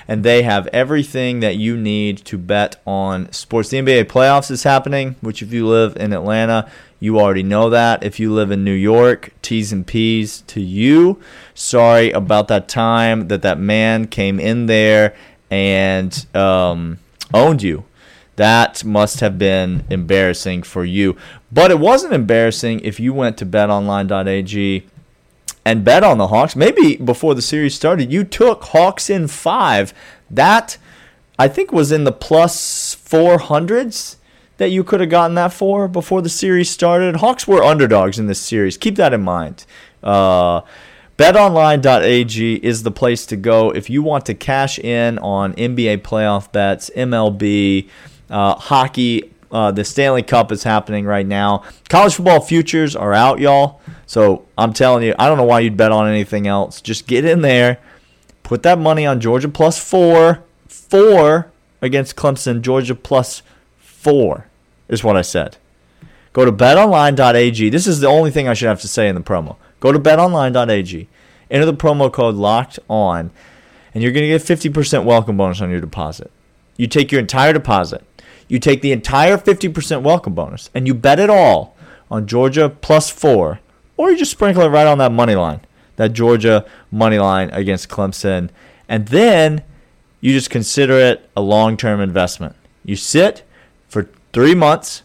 and 0.08 0.24
they 0.24 0.42
have 0.42 0.66
everything 0.68 1.40
that 1.40 1.56
you 1.56 1.76
need 1.76 2.18
to 2.18 2.38
bet 2.38 2.80
on 2.86 3.30
sports. 3.32 3.70
The 3.70 3.78
NBA 3.78 4.04
playoffs 4.04 4.50
is 4.50 4.62
happening, 4.62 5.16
which 5.20 5.42
if 5.42 5.52
you 5.52 5.66
live 5.66 5.96
in 5.96 6.12
Atlanta, 6.12 6.70
you 7.00 7.18
already 7.18 7.42
know 7.42 7.68
that. 7.70 8.04
If 8.04 8.20
you 8.20 8.32
live 8.32 8.50
in 8.50 8.64
New 8.64 8.72
York, 8.72 9.32
T's 9.42 9.72
and 9.72 9.86
P's 9.86 10.42
to 10.42 10.60
you. 10.60 11.20
Sorry 11.54 12.10
about 12.12 12.48
that 12.48 12.68
time 12.68 13.28
that 13.28 13.42
that 13.42 13.58
man 13.58 14.06
came 14.06 14.38
in 14.38 14.66
there 14.66 15.14
and 15.50 16.26
um, 16.34 16.98
owned 17.34 17.62
you. 17.62 17.84
That 18.36 18.84
must 18.84 19.20
have 19.20 19.38
been 19.38 19.84
embarrassing 19.90 20.62
for 20.62 20.84
you. 20.84 21.16
But 21.50 21.70
it 21.70 21.78
wasn't 21.78 22.14
embarrassing 22.14 22.80
if 22.80 22.98
you 22.98 23.12
went 23.12 23.36
to 23.38 23.46
betonline.ag 23.46 24.86
and 25.64 25.84
bet 25.84 26.04
on 26.04 26.18
the 26.18 26.28
Hawks. 26.28 26.56
Maybe 26.56 26.96
before 26.96 27.34
the 27.34 27.42
series 27.42 27.74
started, 27.74 28.12
you 28.12 28.24
took 28.24 28.64
Hawks 28.64 29.08
in 29.08 29.28
five. 29.28 29.94
That 30.30 30.78
I 31.38 31.48
think 31.48 31.72
was 31.72 31.92
in 31.92 32.04
the 32.04 32.12
plus 32.12 32.94
400s 32.94 34.16
that 34.58 34.70
you 34.70 34.84
could 34.84 35.00
have 35.00 35.10
gotten 35.10 35.34
that 35.34 35.52
for 35.52 35.88
before 35.88 36.22
the 36.22 36.28
series 36.28 36.70
started. 36.70 37.16
Hawks 37.16 37.48
were 37.48 37.62
underdogs 37.62 38.18
in 38.18 38.26
this 38.26 38.40
series. 38.40 38.76
Keep 38.76 38.96
that 38.96 39.12
in 39.12 39.22
mind. 39.22 39.64
Uh, 40.02 40.62
BetOnline.ag 41.18 42.64
is 42.64 42.82
the 42.82 42.90
place 42.90 43.26
to 43.26 43.36
go 43.36 43.70
if 43.70 43.90
you 43.90 44.02
want 44.02 44.26
to 44.26 44.34
cash 44.34 44.78
in 44.78 45.18
on 45.18 45.52
NBA 45.54 45.98
playoff 45.98 46.50
bets, 46.52 46.90
MLB, 46.96 47.88
uh, 48.30 48.54
hockey. 48.54 49.32
Uh, 49.52 49.70
the 49.70 49.84
Stanley 49.84 50.22
Cup 50.22 50.50
is 50.50 50.62
happening 50.62 51.04
right 51.04 51.26
now. 51.26 51.62
College 51.90 52.14
football 52.14 52.40
futures 52.40 52.96
are 52.96 53.12
out, 53.12 53.38
y'all. 53.38 53.80
So 54.06 54.46
I'm 54.56 54.72
telling 54.72 55.04
you, 55.04 55.14
I 55.18 55.28
don't 55.28 55.36
know 55.36 55.44
why 55.44 55.60
you'd 55.60 55.76
bet 55.76 55.92
on 55.92 56.08
anything 56.08 56.46
else. 56.46 56.80
Just 56.80 57.06
get 57.06 57.26
in 57.26 57.42
there, 57.42 57.78
put 58.42 58.62
that 58.62 58.78
money 58.78 59.04
on 59.04 59.20
Georgia 59.20 59.50
plus 59.50 59.78
four, 59.78 60.42
four 60.66 61.52
against 61.82 62.16
Clemson. 62.16 62.62
Georgia 62.62 62.94
plus 62.94 63.42
four 63.78 64.46
is 64.88 65.04
what 65.04 65.16
I 65.16 65.22
said. 65.22 65.58
Go 66.32 66.46
to 66.46 66.52
betonline.ag. 66.52 67.68
This 67.68 67.86
is 67.86 68.00
the 68.00 68.08
only 68.08 68.30
thing 68.30 68.48
I 68.48 68.54
should 68.54 68.68
have 68.68 68.80
to 68.80 68.88
say 68.88 69.06
in 69.08 69.14
the 69.14 69.20
promo. 69.20 69.56
Go 69.80 69.92
to 69.92 69.98
betonline.ag. 69.98 71.08
Enter 71.50 71.66
the 71.66 71.74
promo 71.74 72.10
code 72.10 72.36
locked 72.36 72.78
on, 72.88 73.30
and 73.92 74.02
you're 74.02 74.12
going 74.12 74.22
to 74.22 74.28
get 74.28 74.40
50% 74.40 75.04
welcome 75.04 75.36
bonus 75.36 75.60
on 75.60 75.70
your 75.70 75.80
deposit. 75.80 76.30
You 76.78 76.86
take 76.86 77.12
your 77.12 77.20
entire 77.20 77.52
deposit, 77.52 78.02
you 78.52 78.58
take 78.58 78.82
the 78.82 78.92
entire 78.92 79.38
50% 79.38 80.02
welcome 80.02 80.34
bonus, 80.34 80.68
and 80.74 80.86
you 80.86 80.92
bet 80.92 81.18
it 81.18 81.30
all 81.30 81.74
on 82.10 82.26
Georgia 82.26 82.68
plus 82.68 83.08
four 83.08 83.60
or 83.96 84.10
you 84.10 84.18
just 84.18 84.30
sprinkle 84.30 84.62
it 84.62 84.68
right 84.68 84.86
on 84.86 84.98
that 84.98 85.10
money 85.10 85.34
line, 85.34 85.62
that 85.96 86.12
Georgia 86.12 86.66
money 86.90 87.18
line 87.18 87.48
against 87.50 87.88
Clemson. 87.88 88.50
And 88.90 89.08
then 89.08 89.62
you 90.20 90.32
just 90.32 90.50
consider 90.50 90.98
it 90.98 91.30
a 91.34 91.40
long 91.40 91.78
term 91.78 91.98
investment. 91.98 92.54
You 92.84 92.94
sit 92.94 93.42
for 93.88 94.10
three 94.34 94.54
months, 94.54 95.02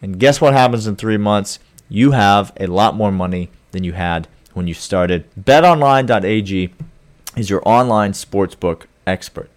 and 0.00 0.18
guess 0.18 0.40
what 0.40 0.54
happens 0.54 0.86
in 0.86 0.96
three 0.96 1.18
months? 1.18 1.58
You 1.90 2.12
have 2.12 2.50
a 2.58 2.66
lot 2.66 2.94
more 2.94 3.12
money 3.12 3.50
than 3.72 3.84
you 3.84 3.92
had 3.92 4.26
when 4.54 4.66
you 4.66 4.72
started. 4.72 5.28
BetOnline.ag 5.38 6.72
is 7.36 7.50
your 7.50 7.62
online 7.68 8.12
sportsbook 8.12 8.84
expert. 9.06 9.50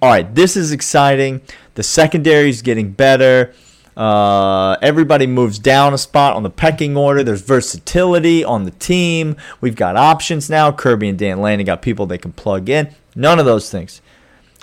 All 0.00 0.08
right, 0.08 0.32
this 0.32 0.56
is 0.56 0.70
exciting. 0.70 1.40
The 1.74 1.82
secondary 1.82 2.50
is 2.50 2.62
getting 2.62 2.92
better. 2.92 3.52
Uh, 3.96 4.76
everybody 4.80 5.26
moves 5.26 5.58
down 5.58 5.92
a 5.92 5.98
spot 5.98 6.36
on 6.36 6.44
the 6.44 6.50
pecking 6.50 6.96
order. 6.96 7.24
There's 7.24 7.42
versatility 7.42 8.44
on 8.44 8.62
the 8.62 8.70
team. 8.70 9.36
We've 9.60 9.74
got 9.74 9.96
options 9.96 10.48
now. 10.48 10.70
Kirby 10.70 11.08
and 11.08 11.18
Dan 11.18 11.40
Lanning 11.40 11.66
got 11.66 11.82
people 11.82 12.06
they 12.06 12.16
can 12.16 12.30
plug 12.30 12.68
in. 12.68 12.94
None 13.16 13.40
of 13.40 13.44
those 13.44 13.70
things 13.70 14.00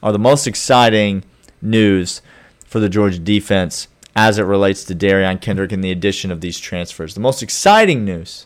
are 0.01 0.13
the 0.13 0.19
most 0.19 0.47
exciting 0.47 1.25
news 1.61 2.21
for 2.65 2.79
the 2.79 2.87
Georgia 2.87 3.19
defense 3.19 3.89
as 4.15 4.39
it 4.39 4.43
relates 4.43 4.85
to 4.85 4.95
Derion 4.95 5.41
Kendrick 5.41 5.73
and 5.73 5.83
the 5.83 5.91
addition 5.91 6.31
of 6.31 6.39
these 6.39 6.59
transfers. 6.59 7.13
The 7.13 7.19
most 7.19 7.43
exciting 7.43 8.05
news 8.05 8.45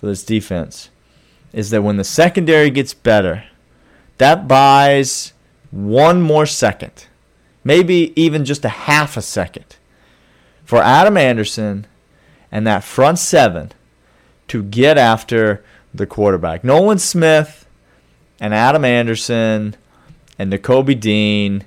for 0.00 0.06
this 0.06 0.24
defense 0.24 0.90
is 1.52 1.70
that 1.70 1.82
when 1.82 1.98
the 1.98 2.04
secondary 2.04 2.70
gets 2.70 2.94
better, 2.94 3.44
that 4.18 4.48
buys 4.48 5.32
one 5.70 6.22
more 6.22 6.46
second, 6.46 7.06
maybe 7.64 8.12
even 8.20 8.44
just 8.44 8.64
a 8.64 8.70
half 8.70 9.16
a 9.16 9.22
second 9.22 9.76
for 10.64 10.82
Adam 10.82 11.16
Anderson 11.16 11.86
and 12.50 12.66
that 12.66 12.84
front 12.84 13.18
seven 13.18 13.72
to 14.48 14.62
get 14.62 14.98
after 14.98 15.64
the 15.94 16.06
quarterback. 16.06 16.64
Nolan 16.64 16.98
Smith 16.98 17.66
and 18.40 18.54
Adam 18.54 18.84
Anderson 18.84 19.76
and 20.38 20.52
Nakobe 20.52 20.98
Dean 20.98 21.64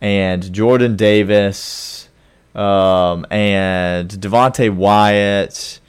and 0.00 0.52
Jordan 0.52 0.96
Davis 0.96 2.08
um, 2.54 3.26
and 3.30 4.10
Devonte 4.10 4.74
Wyatt. 4.74 5.80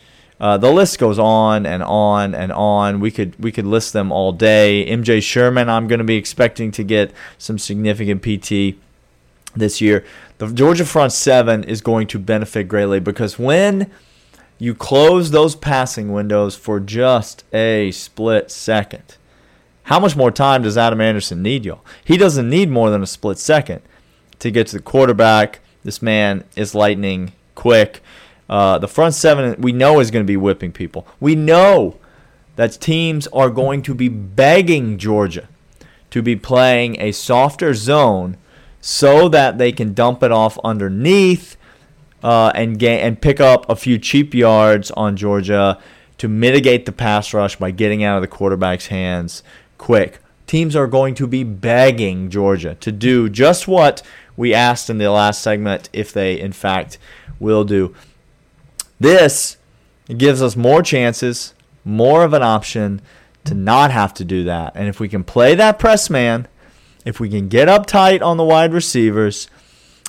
Uh, 0.43 0.57
the 0.57 0.69
list 0.69 0.99
goes 0.99 1.17
on 1.17 1.65
and 1.65 1.81
on 1.81 2.35
and 2.35 2.51
on. 2.51 2.99
We 2.99 3.11
could 3.11 3.41
we 3.41 3.49
could 3.49 3.65
list 3.65 3.93
them 3.93 4.11
all 4.11 4.33
day. 4.33 4.85
MJ 4.89 5.23
Sherman, 5.23 5.69
I'm 5.69 5.87
going 5.87 5.99
to 5.99 6.03
be 6.03 6.17
expecting 6.17 6.69
to 6.71 6.83
get 6.83 7.13
some 7.37 7.57
significant 7.57 8.21
PT 8.21 8.77
this 9.55 9.79
year. 9.79 10.03
The 10.39 10.51
Georgia 10.51 10.83
front 10.83 11.13
seven 11.13 11.63
is 11.63 11.79
going 11.79 12.07
to 12.07 12.19
benefit 12.19 12.67
greatly 12.67 12.99
because 12.99 13.39
when 13.39 13.89
you 14.59 14.75
close 14.75 15.31
those 15.31 15.55
passing 15.55 16.11
windows 16.11 16.57
for 16.57 16.81
just 16.81 17.45
a 17.53 17.91
split 17.91 18.51
second, 18.51 19.15
how 19.83 19.97
much 19.97 20.17
more 20.17 20.29
time 20.29 20.63
does 20.63 20.77
Adam 20.77 20.99
Anderson 20.99 21.41
need, 21.41 21.63
y'all? 21.63 21.85
He 22.03 22.17
doesn't 22.17 22.49
need 22.49 22.69
more 22.69 22.89
than 22.89 23.01
a 23.01 23.07
split 23.07 23.37
second 23.37 23.81
to 24.39 24.51
get 24.51 24.67
to 24.67 24.75
the 24.75 24.83
quarterback. 24.83 25.61
This 25.85 26.01
man 26.01 26.43
is 26.57 26.75
lightning 26.75 27.31
quick. 27.55 28.01
Uh, 28.49 28.77
the 28.77 28.87
front 28.87 29.15
seven 29.15 29.59
we 29.61 29.71
know 29.71 29.99
is 29.99 30.11
going 30.11 30.23
to 30.23 30.27
be 30.27 30.37
whipping 30.37 30.71
people. 30.71 31.07
We 31.19 31.35
know 31.35 31.97
that 32.55 32.73
teams 32.73 33.27
are 33.27 33.49
going 33.49 33.81
to 33.83 33.95
be 33.95 34.09
begging 34.09 34.97
Georgia 34.97 35.47
to 36.11 36.21
be 36.21 36.35
playing 36.35 36.99
a 36.99 37.11
softer 37.11 37.73
zone 37.73 38.37
so 38.79 39.29
that 39.29 39.57
they 39.57 39.71
can 39.71 39.93
dump 39.93 40.21
it 40.21 40.31
off 40.31 40.59
underneath 40.63 41.57
uh, 42.21 42.51
and 42.53 42.77
gain 42.77 42.99
and 42.99 43.21
pick 43.21 43.39
up 43.39 43.67
a 43.69 43.75
few 43.75 43.97
cheap 43.97 44.33
yards 44.33 44.91
on 44.91 45.17
Georgia 45.17 45.79
to 46.17 46.27
mitigate 46.27 46.85
the 46.85 46.91
pass 46.91 47.33
rush 47.33 47.55
by 47.55 47.71
getting 47.71 48.03
out 48.03 48.17
of 48.17 48.21
the 48.21 48.27
quarterback's 48.27 48.87
hands 48.87 49.41
quick. 49.77 50.19
Teams 50.45 50.75
are 50.75 50.87
going 50.87 51.15
to 51.15 51.27
be 51.27 51.43
begging 51.43 52.29
Georgia 52.29 52.75
to 52.75 52.91
do 52.91 53.27
just 53.29 53.67
what 53.67 54.01
we 54.37 54.53
asked 54.53 54.89
in 54.89 54.97
the 54.97 55.09
last 55.09 55.41
segment 55.41 55.89
if 55.93 56.13
they 56.13 56.39
in 56.39 56.51
fact 56.51 56.97
will 57.39 57.63
do. 57.63 57.95
This 58.99 59.57
gives 60.17 60.41
us 60.41 60.55
more 60.55 60.81
chances, 60.81 61.53
more 61.83 62.23
of 62.23 62.33
an 62.33 62.43
option 62.43 63.01
to 63.45 63.53
not 63.53 63.91
have 63.91 64.13
to 64.15 64.25
do 64.25 64.43
that. 64.45 64.73
And 64.75 64.87
if 64.87 64.99
we 64.99 65.09
can 65.09 65.23
play 65.23 65.55
that 65.55 65.79
press 65.79 66.09
man, 66.09 66.47
if 67.05 67.19
we 67.19 67.29
can 67.29 67.49
get 67.49 67.67
up 67.67 67.85
tight 67.85 68.21
on 68.21 68.37
the 68.37 68.43
wide 68.43 68.73
receivers, 68.73 69.49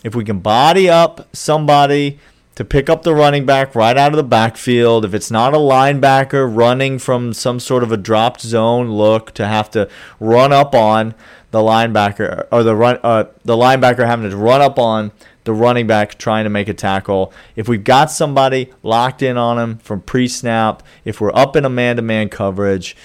if 0.05 0.15
we 0.15 0.25
can 0.25 0.41
body 0.41 0.89
up 0.89 1.29
somebody 1.35 2.21
to 2.55 2.65
pick 2.65 2.89
up 2.89 3.03
the 3.03 3.15
running 3.15 3.45
back 3.45 3.75
right 3.75 3.97
out 3.97 4.13
of 4.13 4.17
the 4.17 4.23
backfield, 4.23 5.05
if 5.05 5.13
it's 5.13 5.31
not 5.31 5.55
a 5.55 5.59
linebacker 5.59 6.49
running 6.55 6.99
from 6.99 7.33
some 7.33 7.59
sort 7.59 7.83
of 7.83 7.91
a 7.91 7.97
dropped 7.97 8.41
zone 8.41 8.91
look 8.91 9.33
to 9.35 9.47
have 9.47 9.71
to 9.73 9.89
run 10.21 10.53
up 10.53 10.75
on 10.75 11.15
the 11.51 11.59
linebacker 11.59 12.47
or 12.51 12.63
the 12.63 12.75
run 12.75 12.99
uh, 13.03 13.25
the 13.45 13.57
linebacker 13.57 14.07
having 14.07 14.29
to 14.29 14.37
run 14.37 14.61
up 14.61 14.79
on 14.79 15.13
the 15.45 15.53
running 15.53 15.87
back 15.87 16.17
trying 16.17 16.45
to 16.45 16.51
make 16.51 16.69
a 16.69 16.75
tackle. 16.75 17.33
If 17.55 17.69
we've 17.69 17.85
got 17.85 18.11
somebody 18.11 18.73
locked 18.83 19.23
in 19.23 19.37
on 19.37 19.59
him 19.59 19.79
from 19.79 20.01
pre-snap, 20.01 20.83
if 21.05 21.21
we're 21.21 21.35
up 21.35 21.55
in 21.55 21.65
a 21.65 21.71
man-to-man 21.71 22.31
coverage, 22.31 22.97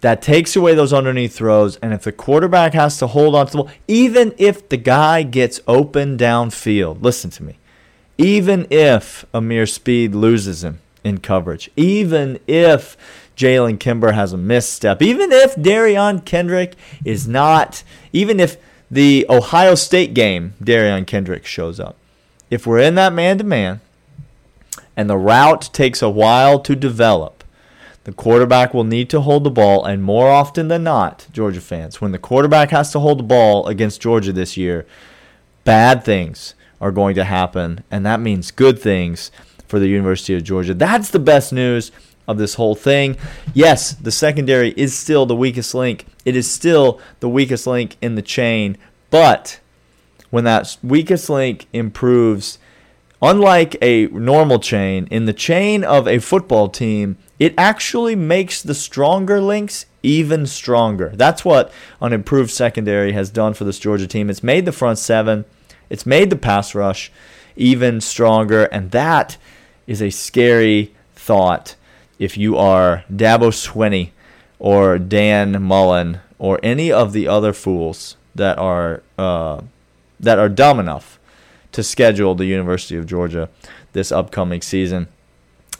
that 0.00 0.22
takes 0.22 0.54
away 0.54 0.74
those 0.74 0.92
underneath 0.92 1.34
throws. 1.34 1.76
And 1.76 1.92
if 1.92 2.02
the 2.02 2.12
quarterback 2.12 2.74
has 2.74 2.98
to 2.98 3.06
hold 3.06 3.34
on 3.34 3.46
to 3.46 3.52
the 3.52 3.58
ball, 3.64 3.72
even 3.88 4.34
if 4.38 4.68
the 4.68 4.76
guy 4.76 5.22
gets 5.22 5.60
open 5.66 6.18
downfield, 6.18 7.02
listen 7.02 7.30
to 7.30 7.42
me. 7.42 7.58
Even 8.18 8.66
if 8.68 9.24
Ameer 9.32 9.64
Speed 9.64 10.14
loses 10.14 10.64
him 10.64 10.80
in 11.04 11.18
coverage, 11.18 11.70
even 11.76 12.40
if 12.48 12.96
Jalen 13.36 13.78
Kimber 13.78 14.12
has 14.12 14.32
a 14.32 14.36
misstep, 14.36 15.00
even 15.00 15.30
if 15.30 15.54
Derion 15.54 16.24
Kendrick 16.24 16.74
is 17.04 17.28
not, 17.28 17.84
even 18.12 18.40
if 18.40 18.56
the 18.90 19.24
Ohio 19.30 19.76
State 19.76 20.12
game, 20.14 20.54
Derion 20.62 21.06
Kendrick 21.06 21.46
shows 21.46 21.78
up. 21.78 21.96
If 22.50 22.66
we're 22.66 22.80
in 22.80 22.96
that 22.96 23.12
man 23.12 23.38
to 23.38 23.44
man 23.44 23.80
and 24.96 25.08
the 25.08 25.16
route 25.16 25.70
takes 25.72 26.02
a 26.02 26.10
while 26.10 26.58
to 26.60 26.74
develop, 26.74 27.44
the 28.02 28.12
quarterback 28.12 28.74
will 28.74 28.84
need 28.84 29.10
to 29.10 29.20
hold 29.20 29.44
the 29.44 29.50
ball. 29.50 29.84
And 29.84 30.02
more 30.02 30.28
often 30.30 30.68
than 30.68 30.82
not, 30.82 31.26
Georgia 31.30 31.60
fans, 31.60 32.00
when 32.00 32.10
the 32.10 32.18
quarterback 32.18 32.70
has 32.70 32.90
to 32.92 33.00
hold 33.00 33.18
the 33.20 33.24
ball 33.24 33.68
against 33.68 34.00
Georgia 34.00 34.32
this 34.32 34.56
year, 34.56 34.86
bad 35.62 36.02
things 36.02 36.54
are 36.80 36.92
going 36.92 37.14
to 37.16 37.24
happen. 37.24 37.84
And 37.90 38.04
that 38.06 38.20
means 38.20 38.50
good 38.50 38.78
things 38.78 39.30
for 39.66 39.78
the 39.78 39.88
University 39.88 40.34
of 40.34 40.44
Georgia. 40.44 40.74
That's 40.74 41.10
the 41.10 41.18
best 41.18 41.52
news 41.52 41.90
of 42.26 42.38
this 42.38 42.54
whole 42.54 42.74
thing. 42.74 43.16
Yes, 43.54 43.92
the 43.92 44.12
secondary 44.12 44.70
is 44.76 44.96
still 44.96 45.26
the 45.26 45.34
weakest 45.36 45.74
link. 45.74 46.06
It 46.24 46.36
is 46.36 46.50
still 46.50 47.00
the 47.20 47.28
weakest 47.28 47.66
link 47.66 47.96
in 48.00 48.14
the 48.14 48.22
chain. 48.22 48.76
But 49.10 49.60
when 50.30 50.44
that 50.44 50.76
weakest 50.82 51.30
link 51.30 51.66
improves, 51.72 52.58
unlike 53.22 53.76
a 53.80 54.06
normal 54.08 54.58
chain, 54.58 55.08
in 55.10 55.24
the 55.24 55.32
chain 55.32 55.82
of 55.82 56.06
a 56.06 56.18
football 56.18 56.68
team, 56.68 57.16
it 57.38 57.54
actually 57.56 58.14
makes 58.14 58.62
the 58.62 58.74
stronger 58.74 59.40
links 59.40 59.86
even 60.02 60.46
stronger. 60.46 61.12
That's 61.14 61.44
what 61.44 61.72
an 62.00 62.12
improved 62.12 62.50
secondary 62.50 63.12
has 63.12 63.30
done 63.30 63.54
for 63.54 63.64
this 63.64 63.78
Georgia 63.78 64.06
team. 64.06 64.28
It's 64.28 64.42
made 64.42 64.64
the 64.64 64.72
front 64.72 64.98
seven, 64.98 65.44
it's 65.90 66.06
made 66.06 66.30
the 66.30 66.36
pass 66.36 66.74
rush 66.74 67.10
even 67.56 68.00
stronger, 68.00 68.64
and 68.64 68.90
that 68.92 69.36
is 69.86 70.00
a 70.00 70.10
scary 70.10 70.94
thought 71.14 71.74
if 72.18 72.36
you 72.36 72.56
are 72.56 73.04
Dabo 73.12 73.50
Swinney 73.50 74.10
or 74.58 74.98
Dan 74.98 75.62
Mullen 75.62 76.20
or 76.38 76.60
any 76.62 76.90
of 76.90 77.12
the 77.12 77.28
other 77.28 77.52
fools 77.52 78.16
that 78.34 78.58
are 78.58 79.02
uh, 79.16 79.60
that 80.20 80.38
are 80.38 80.48
dumb 80.48 80.80
enough 80.80 81.18
to 81.72 81.82
schedule 81.82 82.34
the 82.34 82.46
University 82.46 82.96
of 82.96 83.06
Georgia 83.06 83.48
this 83.92 84.10
upcoming 84.12 84.62
season. 84.62 85.08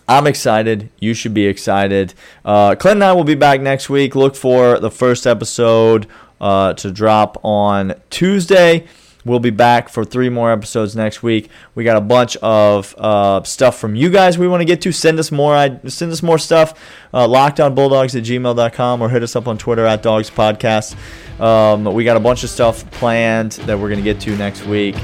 I'm 0.08 0.26
excited. 0.26 0.88
You 0.98 1.12
should 1.12 1.34
be 1.34 1.46
excited. 1.46 2.14
Uh, 2.44 2.74
Clint 2.74 2.96
and 2.96 3.04
I 3.04 3.12
will 3.12 3.24
be 3.24 3.34
back 3.34 3.60
next 3.60 3.90
week. 3.90 4.16
Look 4.16 4.36
for 4.36 4.78
the 4.78 4.90
first 4.90 5.26
episode 5.26 6.06
uh, 6.40 6.72
to 6.74 6.90
drop 6.90 7.38
on 7.44 7.94
Tuesday. 8.08 8.86
We'll 9.28 9.40
be 9.40 9.50
back 9.50 9.88
for 9.88 10.04
three 10.04 10.30
more 10.30 10.50
episodes 10.50 10.96
next 10.96 11.22
week. 11.22 11.50
We 11.74 11.84
got 11.84 11.96
a 11.96 12.00
bunch 12.00 12.36
of 12.36 12.94
uh, 12.98 13.42
stuff 13.42 13.78
from 13.78 13.94
you 13.94 14.10
guys 14.10 14.38
we 14.38 14.48
want 14.48 14.62
to 14.62 14.64
get 14.64 14.80
to. 14.82 14.92
Send 14.92 15.18
us 15.18 15.30
more. 15.30 15.54
Send 15.86 16.10
us 16.10 16.22
more 16.22 16.38
stuff. 16.38 16.72
Uh, 17.12 17.26
lockedonbulldogs 17.26 18.16
at 18.16 18.24
gmail.com 18.24 19.02
or 19.02 19.08
hit 19.08 19.22
us 19.22 19.36
up 19.36 19.46
on 19.46 19.58
Twitter 19.58 19.84
at 19.84 20.02
Dogs 20.02 20.30
Podcast. 20.30 20.96
Um, 21.40 21.84
we 21.84 22.04
got 22.04 22.16
a 22.16 22.20
bunch 22.20 22.42
of 22.42 22.50
stuff 22.50 22.90
planned 22.92 23.52
that 23.52 23.78
we're 23.78 23.88
going 23.88 24.02
to 24.02 24.04
get 24.04 24.20
to 24.22 24.36
next 24.36 24.64
week, 24.64 24.96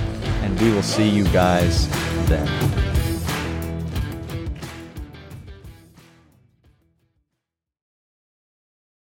and 0.42 0.60
we 0.60 0.72
will 0.72 0.82
see 0.82 1.08
you 1.08 1.24
guys 1.24 1.88
then. 2.28 2.93